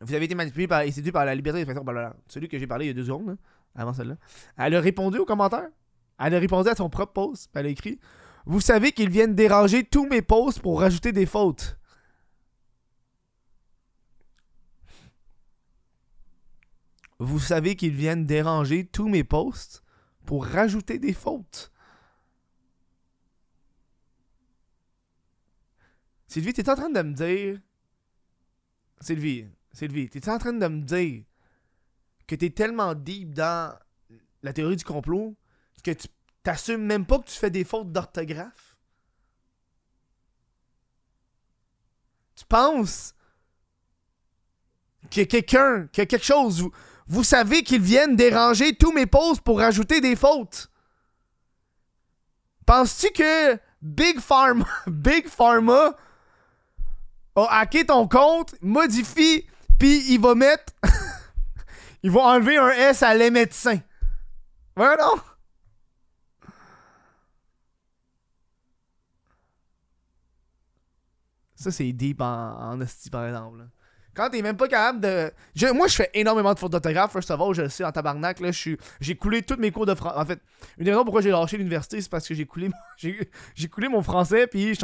Vous 0.00 0.12
avez 0.12 0.24
été 0.24 0.34
manipulé 0.34 0.66
par, 0.66 0.80
et 0.80 0.90
séduit 0.90 1.12
par 1.12 1.24
la 1.24 1.36
liberté 1.36 1.64
d'expression. 1.64 2.14
Celui 2.26 2.48
que 2.48 2.58
j'ai 2.58 2.66
parlé 2.66 2.86
il 2.86 2.88
y 2.88 2.90
a 2.90 2.94
deux 2.94 3.04
secondes, 3.04 3.28
là, 3.28 3.34
avant 3.76 3.92
celle-là. 3.92 4.16
Elle 4.56 4.74
a 4.74 4.80
répondu 4.80 5.18
au 5.18 5.24
commentaire. 5.24 5.68
Elle 6.18 6.34
a 6.34 6.38
répondu 6.38 6.68
à 6.68 6.74
son 6.74 6.88
propre 6.88 7.12
post. 7.12 7.50
Elle 7.54 7.66
a 7.66 7.68
écrit 7.68 8.00
Vous 8.46 8.60
savez 8.60 8.92
qu'ils 8.92 9.10
viennent 9.10 9.34
déranger 9.34 9.84
tous 9.84 10.06
mes 10.06 10.22
posts 10.22 10.60
pour 10.60 10.80
rajouter 10.80 11.12
des 11.12 11.26
fautes. 11.26 11.78
Vous 17.18 17.38
savez 17.38 17.76
qu'ils 17.76 17.94
viennent 17.94 18.26
déranger 18.26 18.86
tous 18.86 19.08
mes 19.08 19.24
posts 19.24 19.82
pour 20.24 20.44
rajouter 20.44 20.98
des 20.98 21.14
fautes. 21.14 21.72
Sylvie, 26.28 26.52
t'es 26.52 26.68
en 26.68 26.74
train 26.74 26.90
de 26.90 27.00
me 27.00 27.14
dire. 27.14 27.60
Sylvie, 29.00 29.46
Sylvie, 29.72 30.08
t'es 30.10 30.28
en 30.28 30.38
train 30.38 30.52
de 30.52 30.66
me 30.66 30.82
dire 30.82 31.24
que 32.26 32.34
t'es 32.34 32.50
tellement 32.50 32.94
deep 32.94 33.34
dans 33.34 33.76
la 34.42 34.52
théorie 34.52 34.76
du 34.76 34.84
complot 34.84 35.36
que 35.86 35.92
tu 35.92 36.08
t'assumes 36.42 36.84
même 36.84 37.06
pas 37.06 37.20
que 37.20 37.26
tu 37.26 37.38
fais 37.38 37.50
des 37.50 37.62
fautes 37.62 37.92
d'orthographe? 37.92 38.76
Tu 42.34 42.44
penses 42.44 43.14
que 45.10 45.22
quelqu'un, 45.22 45.86
que 45.86 46.02
quelque 46.02 46.24
chose, 46.24 46.60
vous, 46.60 46.72
vous 47.06 47.24
savez 47.24 47.62
qu'ils 47.62 47.80
viennent 47.80 48.16
déranger 48.16 48.74
tous 48.74 48.90
mes 48.92 49.06
posts 49.06 49.42
pour 49.42 49.60
rajouter 49.60 50.00
des 50.00 50.16
fautes? 50.16 50.70
Penses-tu 52.66 53.12
que 53.12 53.56
Big 53.80 54.18
Pharma, 54.18 54.66
Big 54.88 55.28
Pharma 55.28 55.96
a 57.36 57.60
hacké 57.60 57.86
ton 57.86 58.08
compte, 58.08 58.56
modifie, 58.60 59.46
puis 59.78 60.12
il 60.12 60.20
va 60.20 60.34
mettre. 60.34 60.72
Il 62.02 62.10
va 62.10 62.20
enlever 62.20 62.56
un 62.56 62.70
S 62.70 63.02
à 63.02 63.14
les 63.14 63.30
médecins. 63.30 63.80
Ouais, 64.76 64.96
non? 64.98 65.14
Ça, 71.54 71.70
c'est 71.70 71.90
deep 71.92 72.20
en, 72.20 72.70
en 72.70 72.80
esti, 72.80 73.10
par 73.10 73.26
exemple. 73.26 73.58
là. 73.58 73.64
Quand 74.16 74.30
t'es 74.30 74.40
même 74.40 74.56
pas 74.56 74.66
capable 74.66 75.00
de. 75.00 75.30
Moi, 75.74 75.88
je 75.88 75.96
fais 75.96 76.10
énormément 76.14 76.54
de 76.54 76.58
fautes 76.58 76.72
d'orthographe. 76.72 77.12
First 77.12 77.30
of 77.30 77.38
all, 77.38 77.52
je 77.52 77.62
le 77.62 77.68
sais 77.68 77.84
en 77.84 77.92
tabarnak. 77.92 78.40
Là, 78.40 78.50
je 78.50 78.70
j'ai 78.98 79.14
coulé 79.14 79.42
tous 79.42 79.56
mes 79.56 79.70
cours 79.70 79.84
de 79.84 79.94
français. 79.94 80.16
En 80.16 80.24
fait, 80.24 80.40
une 80.78 80.84
des 80.84 80.90
raisons 80.90 81.04
pourquoi 81.04 81.20
j'ai 81.20 81.30
lâché 81.30 81.58
l'université, 81.58 82.00
c'est 82.00 82.08
parce 82.08 82.26
que 82.26 82.34
j'ai 82.34 82.46
coulé, 82.46 82.70
j'ai, 82.96 83.68
coulé 83.68 83.88
mon 83.88 84.02
français. 84.02 84.46
Puis 84.46 84.74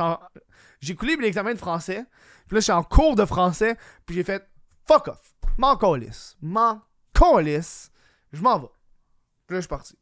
j'ai 0.80 0.94
coulé 0.94 1.16
l'examen 1.16 1.54
de 1.54 1.58
français. 1.58 2.04
Puis 2.46 2.56
là, 2.56 2.60
je 2.60 2.64
suis 2.64 2.72
en 2.72 2.82
cours 2.82 3.16
de 3.16 3.24
français. 3.24 3.76
Puis 4.04 4.16
j'ai 4.16 4.24
fait 4.24 4.46
fuck 4.86 5.08
off. 5.08 5.32
M'en 5.56 5.76
calisse. 5.76 6.36
M'en 6.42 6.82
calisse. 7.22 7.90
Je 8.32 8.42
m'en 8.42 8.58
vais. 8.58 8.66
Là, 9.48 9.56
je 9.56 9.60
suis 9.60 9.68
parti. 9.68 9.98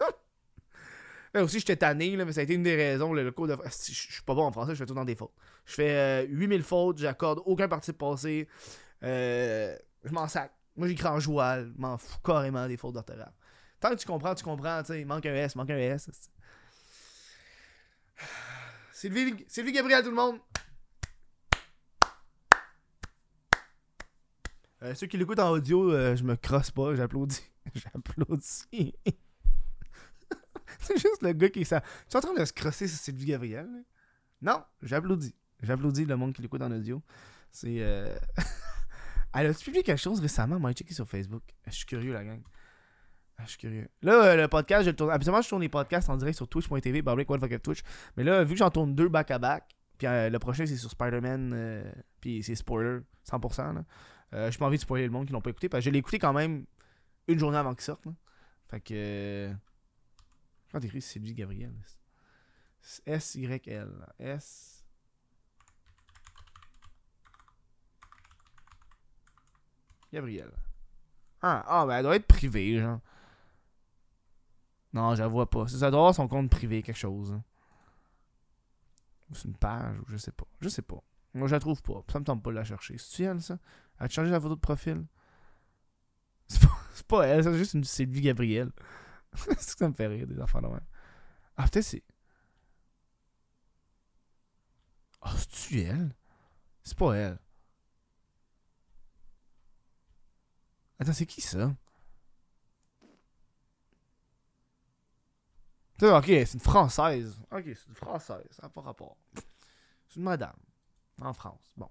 Là 1.34 1.42
aussi, 1.42 1.58
j'étais 1.58 1.76
tanné, 1.76 2.16
mais 2.16 2.32
ça 2.32 2.40
a 2.40 2.44
été 2.44 2.54
une 2.54 2.62
des 2.62 2.76
raisons. 2.76 3.12
le 3.12 3.30
cours 3.32 3.46
de 3.46 3.56
Je 3.64 3.92
suis 3.92 4.22
pas 4.22 4.34
bon 4.34 4.44
en 4.44 4.52
français, 4.52 4.72
je 4.74 4.78
fais 4.78 4.86
tout 4.86 4.94
dans 4.94 5.04
des 5.04 5.14
fautes. 5.14 5.32
Je 5.64 5.74
fais 5.74 6.24
euh, 6.24 6.26
8000 6.28 6.62
fautes, 6.62 6.98
j'accorde 6.98 7.40
aucun 7.44 7.68
participe 7.68 7.98
passé. 7.98 8.48
Euh, 9.02 9.76
je 10.04 10.12
m'en 10.12 10.28
sac. 10.28 10.52
Moi, 10.76 10.88
j'écris 10.88 11.08
en 11.08 11.20
joual. 11.20 11.72
Je 11.74 11.80
m'en 11.80 11.98
fous 11.98 12.18
carrément 12.24 12.66
des 12.66 12.76
fautes 12.76 12.94
d'orthographe. 12.94 13.34
Tant 13.80 13.90
que 13.90 13.96
tu 13.96 14.06
comprends, 14.06 14.34
tu 14.34 14.44
comprends. 14.44 14.82
Tu 14.82 14.98
il 15.00 15.06
manque 15.06 15.26
un 15.26 15.34
S, 15.34 15.56
manque 15.56 15.70
un 15.70 15.76
S. 15.76 16.08
Sylvie, 18.92 19.44
Sylvie 19.48 19.72
Gabriel, 19.72 20.02
tout 20.02 20.10
le 20.10 20.16
monde. 20.16 20.38
Euh, 24.82 24.94
ceux 24.94 25.06
qui 25.06 25.16
l'écoutent 25.16 25.38
en 25.38 25.50
audio, 25.50 25.92
euh, 25.92 26.16
je 26.16 26.24
me 26.24 26.34
crosse 26.34 26.72
pas, 26.72 26.94
j'applaudis. 26.96 27.40
J'applaudis. 27.74 28.66
c'est 30.80 30.98
juste 30.98 31.22
le 31.22 31.32
gars 31.32 31.48
qui 31.50 31.60
est 31.60 31.64
ça. 31.64 31.80
Tu 31.80 32.14
es 32.14 32.16
en 32.16 32.20
train 32.20 32.34
de 32.34 32.44
se 32.44 32.52
crosser 32.52 32.88
sur 32.88 32.98
Sylvie 32.98 33.26
Gabriel? 33.26 33.68
Non, 34.40 34.64
j'applaudis. 34.82 35.34
J'applaudis 35.62 36.04
le 36.04 36.16
monde 36.16 36.32
qui 36.32 36.42
l'écoute 36.42 36.62
en 36.62 36.72
audio. 36.72 37.00
C'est. 37.52 37.76
Euh... 37.78 38.12
Elle 39.34 39.46
a 39.46 39.54
publié 39.54 39.84
quelque 39.84 40.00
chose 40.00 40.18
récemment, 40.18 40.58
moi, 40.58 40.72
checké 40.72 40.92
sur 40.92 41.06
Facebook. 41.06 41.44
Je 41.66 41.70
suis 41.72 41.86
curieux, 41.86 42.12
la 42.12 42.24
gang. 42.24 42.42
Ah, 43.38 43.44
Je 43.44 43.50
suis 43.50 43.58
curieux. 43.58 43.88
Là, 44.02 44.24
euh, 44.24 44.36
le 44.36 44.48
podcast, 44.48 44.84
je 44.84 44.90
le 44.90 44.96
tourne. 44.96 45.12
Habituellement, 45.12 45.42
je 45.42 45.48
tourne 45.48 45.62
les 45.62 45.68
podcasts 45.68 46.10
en 46.10 46.16
direct 46.16 46.36
sur 46.36 46.48
twitch.tv, 46.48 47.02
Twitch. 47.62 47.82
Mais 48.16 48.24
là, 48.24 48.42
vu 48.42 48.54
que 48.54 48.58
j'en 48.58 48.70
tourne 48.70 48.96
deux 48.96 49.08
back-à-back, 49.08 49.64
puis 49.96 50.08
le 50.08 50.36
prochain, 50.38 50.66
c'est 50.66 50.76
sur 50.76 50.90
Spider-Man, 50.90 51.94
puis 52.20 52.42
c'est 52.42 52.56
spoiler, 52.56 53.00
100%. 53.30 53.74
Là. 53.74 53.84
Euh, 54.34 54.50
j'ai 54.50 54.58
pas 54.58 54.66
envie 54.66 54.76
de 54.78 54.82
spoiler 54.82 55.04
le 55.04 55.10
monde 55.12 55.26
qui 55.26 55.32
l'ont 55.32 55.40
pas 55.42 55.50
écouté, 55.50 55.68
parce 55.68 55.82
que 55.82 55.86
je 55.86 55.90
l'ai 55.90 55.98
écouté 55.98 56.18
quand 56.18 56.32
même 56.32 56.64
une 57.28 57.38
journée 57.38 57.58
avant 57.58 57.74
qu'il 57.74 57.82
sorte. 57.84 58.04
Fait 58.68 58.80
que. 58.80 58.94
euh, 58.94 59.52
Quand 60.70 60.80
t'écris? 60.80 61.02
Sylvie 61.02 61.34
Gabriel. 61.34 61.72
c'est 62.80 63.06
S-Y-L. 63.08 63.90
S. 64.18 64.84
Gabriel. 70.12 70.50
Ah, 71.40 71.64
ah, 71.66 71.86
ben 71.86 71.96
elle 71.96 72.02
doit 72.04 72.16
être 72.16 72.26
privée, 72.26 72.78
genre. 72.78 73.00
Non, 74.92 75.14
je 75.14 75.22
la 75.22 75.28
vois 75.28 75.48
pas. 75.48 75.66
Ça 75.68 75.90
doit 75.90 76.00
avoir 76.00 76.14
son 76.14 76.28
compte 76.28 76.50
privé, 76.50 76.82
quelque 76.82 76.96
chose. 76.98 77.32
hein. 77.32 77.42
C'est 79.34 79.44
une 79.48 79.56
page, 79.56 79.98
ou 80.00 80.04
je 80.08 80.18
sais 80.18 80.32
pas. 80.32 80.44
Je 80.60 80.68
sais 80.68 80.82
pas. 80.82 81.02
Moi, 81.34 81.48
je 81.48 81.54
la 81.54 81.60
trouve 81.60 81.80
pas. 81.82 82.04
Ça 82.12 82.20
me 82.20 82.24
tente 82.24 82.42
pas 82.42 82.50
de 82.50 82.56
la 82.56 82.64
chercher. 82.64 82.98
C'est-tu 82.98 83.22
elle, 83.24 83.40
ça? 83.40 83.58
Elle 84.02 84.06
a 84.06 84.08
changé 84.08 84.32
la 84.32 84.40
photo 84.40 84.56
de 84.56 84.60
profil? 84.60 85.06
C'est 86.48 86.60
pas, 86.60 86.76
pas 87.06 87.26
elle, 87.28 87.44
c'est 87.44 87.56
juste 87.56 87.74
une 87.74 87.84
Sylvie 87.84 88.20
Gabriel. 88.20 88.72
c'est 89.34 89.72
que 89.74 89.78
ça 89.78 89.88
me 89.88 89.94
fait 89.94 90.08
rire, 90.08 90.26
des 90.26 90.40
enfants 90.40 90.60
de 90.60 90.66
même. 90.66 90.80
Ah, 91.56 91.68
peut-être 91.68 91.84
c'est. 91.84 92.02
Ah, 95.20 95.32
c'est-tu 95.38 95.82
elle? 95.82 96.14
C'est 96.82 96.98
pas 96.98 97.14
elle. 97.14 97.38
Attends, 100.98 101.12
c'est 101.12 101.26
qui 101.26 101.40
ça? 101.40 101.72
Ok, 106.02 106.24
c'est 106.26 106.54
une 106.54 106.60
française. 106.60 107.40
Ok, 107.52 107.62
c'est 107.66 107.86
une 107.88 107.94
française. 107.94 108.48
Ça 108.50 108.64
n'a 108.64 108.68
pas 108.68 108.80
rapport. 108.80 109.16
C'est 110.08 110.16
une 110.16 110.24
madame. 110.24 110.56
En 111.20 111.32
France. 111.32 111.72
Bon. 111.76 111.88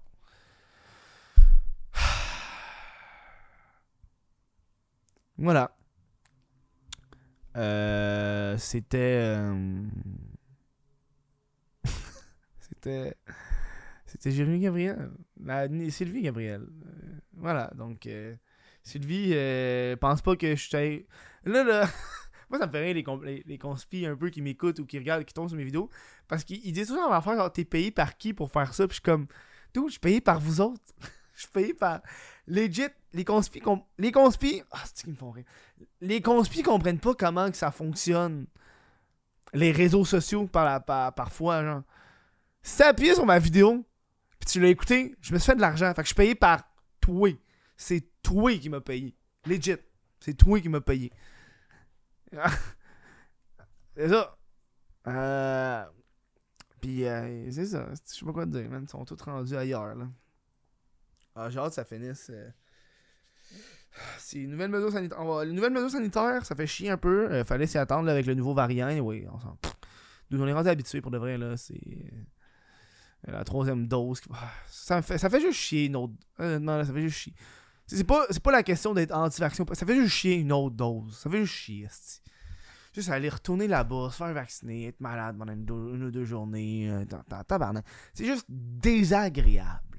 Voilà. 5.38 5.76
Euh, 7.56 8.56
c'était. 8.58 9.20
Euh, 9.22 9.82
c'était. 12.60 13.14
C'était 14.06 14.30
Jérémy 14.30 14.60
Gabriel. 14.60 15.10
Sylvie 15.90 16.22
Gabriel. 16.22 16.62
Euh, 16.62 17.18
voilà, 17.34 17.70
donc. 17.76 18.08
Sylvie, 18.82 19.34
pense 20.00 20.22
pas 20.22 20.36
que 20.36 20.54
je 20.56 20.62
suis. 20.62 21.06
Là, 21.44 21.64
là. 21.64 21.88
Moi, 22.50 22.58
ça 22.58 22.66
me 22.66 22.72
fait 22.72 22.92
rire 22.92 23.20
les, 23.22 23.42
les, 23.46 23.56
conspis 23.56 24.04
un 24.04 24.14
peu 24.14 24.28
qui 24.28 24.42
m'écoutent 24.42 24.78
ou 24.78 24.84
qui 24.84 24.98
regardent, 24.98 25.24
qui 25.24 25.32
tombent 25.32 25.48
sur 25.48 25.56
mes 25.56 25.64
vidéos. 25.64 25.88
Parce 26.28 26.44
qu'ils 26.44 26.72
disent 26.72 26.88
toujours 26.88 27.08
en 27.08 27.12
affaire, 27.12 27.34
genre, 27.34 27.50
t'es 27.50 27.64
payé 27.64 27.90
par 27.90 28.18
qui 28.18 28.34
pour 28.34 28.50
faire 28.50 28.74
ça? 28.74 28.86
Puis 28.86 28.96
je 28.96 29.00
suis 29.00 29.02
comme, 29.02 29.26
tout, 29.72 29.88
je 29.88 29.92
suis 29.92 30.00
payé 30.00 30.20
par 30.20 30.38
vous 30.38 30.60
autres. 30.60 30.82
je 31.34 31.40
suis 31.42 31.50
payé 31.50 31.72
par. 31.72 32.02
Legit, 32.46 32.88
les 33.12 33.24
conspis. 33.24 33.62
Les 33.98 34.12
conspis. 34.12 34.62
Ah, 34.70 34.80
c'est 34.84 34.98
ce 34.98 35.04
qui 35.04 35.10
me 35.10 35.16
font 35.16 35.30
rire? 35.30 35.44
Les 36.00 36.20
conspis 36.20 36.62
comprennent 36.62 36.98
pas 36.98 37.14
comment 37.14 37.50
que 37.50 37.56
ça 37.56 37.70
fonctionne. 37.70 38.46
Les 39.54 39.70
réseaux 39.70 40.04
sociaux, 40.04 40.46
par 40.46 40.64
la, 40.64 40.80
par, 40.80 41.14
parfois, 41.14 41.62
genre. 41.62 41.82
Si 42.62 42.78
t'as 42.78 42.88
appuyé 42.88 43.14
sur 43.14 43.26
ma 43.26 43.38
vidéo, 43.38 43.84
puis 44.38 44.48
tu 44.50 44.60
l'as 44.60 44.68
écouté, 44.68 45.14
je 45.20 45.32
me 45.32 45.38
suis 45.38 45.46
fait 45.46 45.56
de 45.56 45.60
l'argent. 45.60 45.92
Fait 45.94 46.02
que 46.02 46.02
je 46.02 46.08
suis 46.08 46.14
payé 46.14 46.34
par 46.34 46.62
toi. 47.00 47.30
C'est 47.76 48.04
toi 48.22 48.56
qui 48.58 48.68
m'a 48.68 48.80
payé. 48.80 49.14
Legit. 49.46 49.76
C'est 50.20 50.34
toi 50.34 50.60
qui 50.60 50.68
m'a 50.68 50.80
payé. 50.80 51.12
c'est 53.96 54.08
ça. 54.08 54.38
Euh... 55.08 55.84
Puis, 56.80 57.04
euh, 57.06 57.50
c'est 57.50 57.66
ça. 57.66 57.86
Je 57.90 57.96
sais 58.04 58.24
pas 58.24 58.32
quoi 58.32 58.46
te 58.46 58.50
dire, 58.50 58.68
man. 58.70 58.84
Ils 58.84 58.90
sont 58.90 59.04
tous 59.04 59.20
rendus 59.22 59.56
ailleurs, 59.56 59.94
là. 59.94 60.08
Ah, 61.34 61.50
j'ai 61.50 61.58
hâte 61.58 61.68
que 61.68 61.74
ça 61.74 61.84
finisse. 61.84 62.30
Euh... 62.30 62.50
C'est 64.18 64.38
une 64.38 64.50
nouvelle 64.50 64.70
mesure 64.70 64.90
sanitaire. 64.90 65.22
Va... 65.24 65.44
Les 65.44 65.52
nouvelles 65.52 65.72
mesures 65.72 65.90
sanitaires, 65.90 66.44
ça 66.44 66.54
fait 66.54 66.66
chier 66.66 66.90
un 66.90 66.96
peu. 66.96 67.30
Euh, 67.30 67.44
fallait 67.44 67.66
s'y 67.66 67.78
attendre 67.78 68.08
avec 68.08 68.26
le 68.26 68.34
nouveau 68.34 68.54
variant. 68.54 68.98
Oui, 69.00 69.26
on. 69.30 69.38
Nous, 70.30 70.42
on 70.42 70.46
est 70.46 70.52
rendu 70.52 70.68
habitués 70.68 71.00
pour 71.00 71.10
de 71.10 71.18
vrai, 71.18 71.36
là. 71.36 71.56
C'est. 71.56 71.74
Euh, 73.28 73.32
la 73.32 73.44
troisième 73.44 73.86
dose. 73.86 74.20
Ça, 74.66 75.02
fait, 75.02 75.18
ça 75.18 75.30
fait 75.30 75.40
juste 75.40 75.58
chier 75.58 75.86
une 75.86 75.96
autre. 75.96 76.14
Euh, 76.40 76.58
non, 76.58 76.84
ça 76.84 76.92
fait 76.92 77.02
juste 77.02 77.16
chier. 77.16 77.34
C'est 77.86 78.04
pas, 78.04 78.26
pas 78.42 78.52
la 78.52 78.62
question 78.62 78.94
d'être 78.94 79.12
anti-vaccin. 79.12 79.64
Ça 79.72 79.86
fait 79.86 79.96
juste 79.96 80.14
chier 80.14 80.36
une 80.36 80.52
autre 80.52 80.74
dose. 80.74 81.16
Ça 81.18 81.30
fait 81.30 81.40
juste 81.40 81.54
chier, 81.54 81.88
Juste 82.94 83.08
aller 83.08 83.28
retourner 83.28 83.68
là-bas, 83.68 84.10
se 84.10 84.16
faire 84.16 84.32
vacciner, 84.34 84.88
être 84.88 85.00
malade 85.00 85.36
pendant 85.38 85.52
une, 85.52 85.70
ou 85.70 86.10
deux 86.10 86.24
journées. 86.24 86.90
Euh, 86.90 87.04
c'est 88.12 88.26
juste 88.26 88.44
désagréable. 88.48 89.91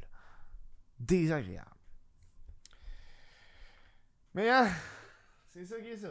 Désagréable. 0.99 1.69
Mais 4.35 4.49
hein, 4.49 4.67
c'est 5.53 5.65
ça 5.65 5.75
qui 5.79 5.89
est 5.89 5.97
ça. 5.97 6.09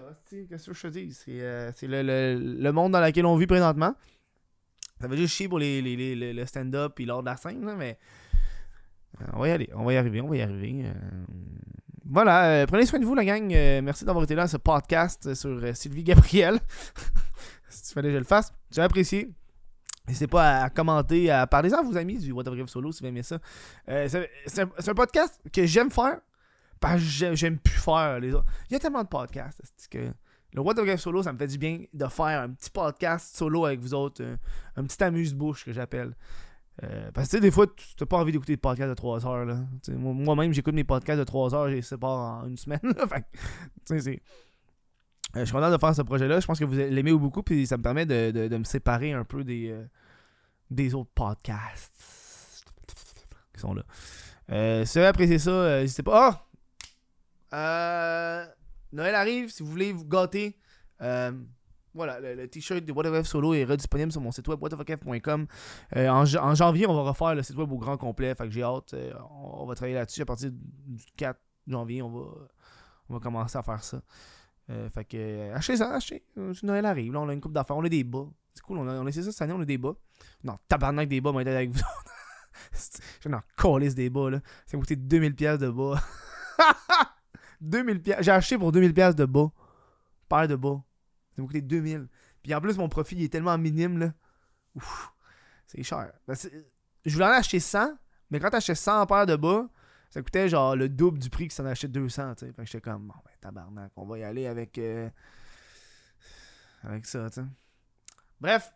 Qu'est-ce 0.49 0.71
que 0.71 0.77
je 0.77 0.87
dis? 0.89 1.13
C'est 1.13 1.41
euh, 1.41 1.73
le, 1.83 2.71
monde 2.71 2.93
dans 2.93 3.01
lequel 3.01 3.27
on 3.27 3.37
vit 3.37 3.49
présentement. 3.49 3.95
Ça 5.01 5.09
va 5.09 5.17
juste 5.17 5.35
chier 5.35 5.49
pour 5.49 5.59
les, 5.59 5.83
le 6.15 6.47
stand-up 6.47 7.01
et 7.01 7.05
l'ordre 7.05 7.25
de 7.25 7.31
la 7.31 7.37
scène, 7.37 7.75
mais 7.77 7.99
euh, 9.21 9.25
on 9.33 9.41
va 9.41 9.49
y 9.49 9.51
aller, 9.51 9.69
on 9.75 9.85
va 9.85 9.93
y 9.95 9.97
arriver, 9.97 10.21
on 10.21 10.29
va 10.29 10.37
y 10.37 10.43
arriver. 10.43 10.85
Voilà, 12.05 12.51
euh, 12.51 12.67
prenez 12.67 12.87
soin 12.87 13.01
de 13.01 13.05
vous, 13.05 13.17
la 13.17 13.25
gang. 13.25 13.49
Merci 13.83 14.05
d'avoir 14.05 14.23
été 14.23 14.37
là 14.37 14.43
à 14.43 14.49
ce 14.49 14.59
podcast 14.59 15.35
sur 15.35 15.77
Sylvie 15.77 16.05
Gabriel. 16.05 16.61
si 17.69 17.83
tu 17.83 17.95
fallait 17.95 18.11
que 18.11 18.15
je 18.15 18.19
le 18.19 18.25
fasse, 18.25 18.53
j'ai 18.71 18.83
apprécié. 18.83 19.33
N'hésitez 20.07 20.27
pas 20.27 20.63
à, 20.63 20.71
commenter, 20.71 21.31
à 21.31 21.47
parler 21.47 21.73
à 21.73 21.83
vos 21.83 21.97
amis 21.97 22.19
du 22.19 22.33
What 22.33 22.49
of 22.49 22.69
Solo 22.69 22.91
si 22.93 23.03
vous 23.03 23.09
aimez 23.09 23.23
ça. 23.23 23.39
c'est 23.87 24.61
un, 24.61 24.95
podcast 24.95 25.41
que 25.53 25.65
j'aime 25.65 25.91
faire 25.91 26.21
parce 26.81 27.01
que 27.01 27.35
j'aime 27.35 27.59
plus 27.59 27.79
faire 27.79 28.19
les 28.19 28.35
autres. 28.35 28.47
Il 28.69 28.73
y 28.73 28.77
a 28.77 28.81
tellement 28.81 29.05
de 29.05 29.09
podcasts 29.09 29.63
que 29.91 30.11
le 30.53 30.61
What 30.61 30.79
of 30.79 31.01
Solo, 31.01 31.23
ça 31.23 31.33
me 31.33 31.39
fait 31.39 31.47
du 31.47 31.59
bien 31.59 31.85
de 31.93 32.07
faire 32.07 32.43
un 32.43 32.51
petit 32.51 32.71
podcast 32.71 33.37
solo 33.37 33.65
avec 33.65 33.81
vous 33.81 33.95
autres, 33.95 34.23
un 34.77 34.85
petit 34.85 35.03
amuse-bouche 35.03 35.65
que 35.65 35.73
j'appelle. 35.73 36.15
Euh, 36.83 37.11
parce 37.13 37.29
que 37.29 37.37
des 37.37 37.51
fois, 37.51 37.67
tu 37.67 37.85
n'as 38.01 38.07
pas 38.07 38.19
envie 38.19 38.33
d'écouter 38.33 38.55
des 38.55 38.59
podcasts 38.59 38.89
de 38.89 38.95
3 38.95 39.27
heures. 39.27 39.57
Moi-même, 39.89 40.53
j'écoute 40.53 40.75
mes 40.75 40.85
podcasts 40.85 41.19
de 41.19 41.25
3 41.25 41.55
heures, 41.55 41.69
j'ai 41.69 41.83
sépare 41.83 42.43
en 42.43 42.49
une 42.49 42.57
semaine. 42.57 42.81
fait, 43.89 44.23
euh, 45.37 45.41
je 45.41 45.45
suis 45.45 45.53
content 45.53 45.71
de 45.71 45.79
faire 45.79 45.95
ce 45.95 46.03
projet-là. 46.03 46.41
Je 46.41 46.47
pense 46.47 46.59
que 46.59 46.65
vous 46.65 46.75
l'aimez 46.75 47.13
beaucoup, 47.13 47.43
puis 47.43 47.67
ça 47.67 47.77
me 47.77 47.83
permet 47.83 48.07
de, 48.07 48.49
de, 48.49 48.57
me 48.57 48.65
séparer 48.65 49.13
un 49.13 49.25
peu 49.25 49.45
des, 49.45 49.71
euh, 49.71 49.85
des 50.71 50.95
autres 50.95 51.11
podcasts 51.15 52.65
qui 53.55 53.61
sont 53.61 53.75
là. 53.75 53.83
si 54.85 54.93
vous 54.93 54.99
avez 54.99 55.07
apprécié 55.09 55.39
ça, 55.39 55.81
n'hésitez 55.81 56.03
pas. 56.03 56.47
Ah! 57.51 58.47
Noël 58.93 59.15
arrive, 59.15 59.51
si 59.51 59.63
vous 59.63 59.71
voulez 59.71 59.93
vous 59.93 60.05
gâter. 60.05 60.59
Voilà, 61.95 62.21
le, 62.21 62.49
t-shirt 62.49 62.83
de 62.85 62.93
What 62.93 63.25
Solo 63.25 63.53
est 63.53 63.65
redisponible 63.65 64.11
sur 64.11 64.21
mon 64.21 64.33
site 64.33 64.49
web 64.49 64.63
whatofkf.com. 64.63 65.47
Euh, 65.97 66.09
en, 66.09 66.55
janvier, 66.55 66.87
on 66.87 66.95
va 66.95 67.11
refaire 67.11 67.35
le 67.35 67.43
site 67.43 67.57
web 67.57 67.71
au 67.71 67.77
grand 67.77 67.99
complet. 67.99 68.35
Fait 68.35 68.45
que 68.45 68.51
j'ai 68.51 68.63
hâte. 68.63 68.95
Euh, 68.95 69.13
on, 69.31 69.67
va 69.67 69.75
travailler 69.75 69.97
là-dessus 69.97 70.23
à 70.23 70.25
partir 70.25 70.51
du 70.51 71.05
4 71.17 71.39
janvier. 71.67 72.01
On 72.01 72.11
va, 72.11 72.31
on 73.11 73.15
va 73.15 73.21
commencer 73.21 73.59
à 73.59 73.63
faire 73.63 73.85
ça. 73.85 74.01
Euh, 74.71 74.89
fait 74.89 75.05
que 75.05 75.53
achetez 75.53 75.77
ça, 75.77 75.95
achetez. 75.95 76.25
Noël 76.63 76.87
arrive. 76.87 77.13
Là, 77.13 77.21
on 77.21 77.29
a 77.29 77.33
une 77.33 77.41
coupe 77.41 77.53
d'affaires. 77.53 77.77
On 77.77 77.85
a 77.85 77.89
des 77.89 78.05
bas. 78.05 78.27
C'est 78.55 78.63
cool. 78.63 78.79
On 78.79 78.89
a, 78.89 78.95
on 78.95 79.07
a 79.07 79.09
essayé 79.09 79.25
ça 79.25 79.33
cette 79.33 79.43
année. 79.43 79.53
On 79.53 79.61
a 79.61 79.65
des 79.65 79.79
bas. 79.79 79.95
Non, 80.45 80.59
tabarnak 80.69 81.09
des 81.09 81.21
bas, 81.21 81.33
moi, 81.33 81.43
avec 81.43 81.71
vous. 81.71 81.81
J'ai 83.21 83.31
une 83.31 83.41
colis 83.57 83.95
des 83.95 84.11
bas, 84.11 84.31
là. 84.31 84.41
Ça 84.67 84.77
m'a 84.77 84.83
coûté 84.83 84.97
2000$ 84.97 85.59
de 85.59 85.71
bas. 85.71 86.03
2000$. 87.63 88.23
J'ai 88.23 88.31
acheté 88.31 88.59
pour 88.59 88.73
2000$ 88.73 89.15
de 89.15 89.25
bas. 89.25 89.51
Paire 90.29 90.49
de 90.49 90.57
bas. 90.57 90.83
Ça 91.35 91.43
m'a 91.43 91.49
coûté 91.49 91.61
2000. 91.61 92.09
Puis 92.43 92.55
en 92.55 92.61
plus, 92.61 92.77
mon 92.77 92.89
profit 92.89 93.23
est 93.25 93.29
tellement 93.29 93.57
minime, 93.57 93.99
là. 93.99 94.13
Ouf, 94.75 95.13
c'est 95.67 95.83
cher. 95.83 96.13
Ben, 96.27 96.35
je 97.05 97.13
voulais 97.13 97.27
en 97.27 97.31
acheter 97.31 97.61
100, 97.61 97.97
mais 98.31 98.41
quand 98.41 98.51
t'achetais 98.51 98.75
100 98.75 99.07
paires 99.07 99.27
de 99.27 99.37
bas, 99.37 99.69
ça 100.13 100.21
coûtait 100.21 100.47
genre 100.47 100.77
le 100.77 100.91
double 100.91 101.19
du 101.19 101.31
prix 101.31 101.49
que 101.49 101.55
ça 101.55 101.63
en 101.63 101.67
achetait 101.67 101.89
200, 101.89 102.35
tu 102.35 102.41
sais. 102.41 102.53
Fait 102.53 102.65
que 102.65 102.71
j'étais 102.71 102.83
comme, 102.83 103.09
bon, 103.09 103.15
ben, 103.25 103.33
tabarnak, 103.41 103.93
on 103.97 104.05
va 104.05 104.19
y 104.19 104.23
aller 104.23 104.47
avec. 104.47 104.77
Euh, 104.77 105.09
avec 106.83 107.07
ça, 107.07 107.31
tu 107.31 107.41
sais. 107.41 107.47
Bref. 108.39 108.75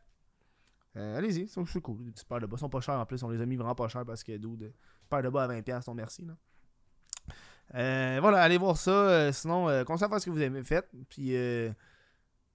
Euh, 0.96 1.18
allez-y, 1.18 1.46
c'est 1.46 1.81
cool. 1.83 2.07
Les 2.07 2.12
petites 2.12 2.27
paires 2.27 2.40
de 2.40 2.46
bas 2.46 2.57
sont 2.57 2.70
pas 2.70 2.81
chères 2.81 2.99
en 2.99 3.05
plus. 3.05 3.22
On 3.22 3.29
les 3.29 3.42
a 3.42 3.44
mis 3.44 3.57
vraiment 3.57 3.75
pas 3.75 3.87
chères 3.87 4.07
parce 4.07 4.25
que 4.25 4.35
d'où 4.38 4.57
de 4.57 4.72
paires 5.11 5.22
de 5.22 5.29
bas 5.29 5.44
à 5.44 5.49
20$, 5.49 5.85
ton 5.85 5.92
merci, 5.92 6.25
là. 6.25 6.33
Euh, 7.75 8.18
voilà, 8.22 8.40
allez 8.40 8.57
voir 8.57 8.79
ça. 8.79 9.31
sinon, 9.35 9.68
euh, 9.68 9.85
à 9.87 10.18
ce 10.18 10.25
que 10.25 10.31
vous 10.31 10.40
avez 10.40 10.62
fait. 10.62 10.88
Puis, 11.11 11.35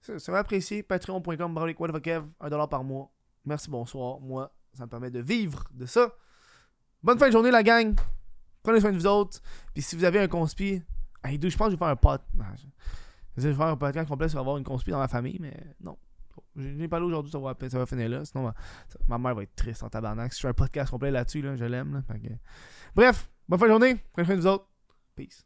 ça, 0.00 0.32
va 0.32 0.38
apprécier. 0.38 0.82
Patreon.com, 0.82 2.00
Kev, 2.02 2.24
1$ 2.40 2.68
par 2.68 2.82
mois. 2.82 3.12
Merci, 3.44 3.70
bonsoir. 3.70 4.18
Moi, 4.18 4.52
ça 4.74 4.86
me 4.86 4.90
permet 4.90 5.12
de 5.12 5.20
vivre 5.20 5.68
de 5.72 5.86
ça. 5.86 6.12
Bonne 7.00 7.20
fin 7.20 7.28
de 7.28 7.32
journée, 7.32 7.52
la 7.52 7.62
gang. 7.62 7.94
Prenez 8.62 8.80
soin 8.80 8.92
de 8.92 8.98
vous 8.98 9.06
autres. 9.06 9.40
Puis 9.74 9.82
si 9.82 9.96
vous 9.96 10.04
avez 10.04 10.20
un 10.20 10.28
conspi, 10.28 10.82
je 11.24 11.38
pense 11.38 11.52
que 11.52 11.64
je 11.64 11.70
vais 11.70 11.76
faire 11.76 11.88
un 11.88 11.96
pot. 11.96 12.20
Je 13.36 13.48
vais 13.48 13.54
faire 13.54 13.66
un 13.66 13.76
podcast 13.76 14.08
complet 14.08 14.28
sur 14.28 14.38
avoir 14.38 14.56
une 14.58 14.64
conspi 14.64 14.90
dans 14.90 14.98
ma 14.98 15.08
famille, 15.08 15.38
mais 15.40 15.54
non. 15.80 15.96
Je 16.56 16.68
n'ai 16.68 16.88
pas 16.88 16.98
là 16.98 17.06
aujourd'hui, 17.06 17.32
ça 17.32 17.38
va, 17.38 17.56
ça 17.68 17.78
va 17.78 17.86
finir 17.86 18.08
là. 18.08 18.24
Sinon, 18.24 18.52
ma, 19.08 19.18
mère 19.18 19.34
va 19.34 19.42
être 19.42 19.54
triste 19.54 19.82
en 19.82 19.88
tabarnak. 19.88 20.32
Si 20.32 20.38
je 20.38 20.42
fais 20.42 20.48
un 20.48 20.54
podcast 20.54 20.90
complet 20.90 21.10
là-dessus, 21.10 21.42
là, 21.42 21.56
je 21.56 21.64
l'aime. 21.64 22.02
Bref, 22.94 23.30
bonne 23.48 23.58
fin 23.58 23.66
de 23.66 23.70
journée. 23.70 23.96
Prenez 24.12 24.26
soin 24.26 24.36
de 24.36 24.40
vous 24.40 24.46
autres. 24.46 24.68
Peace. 25.14 25.44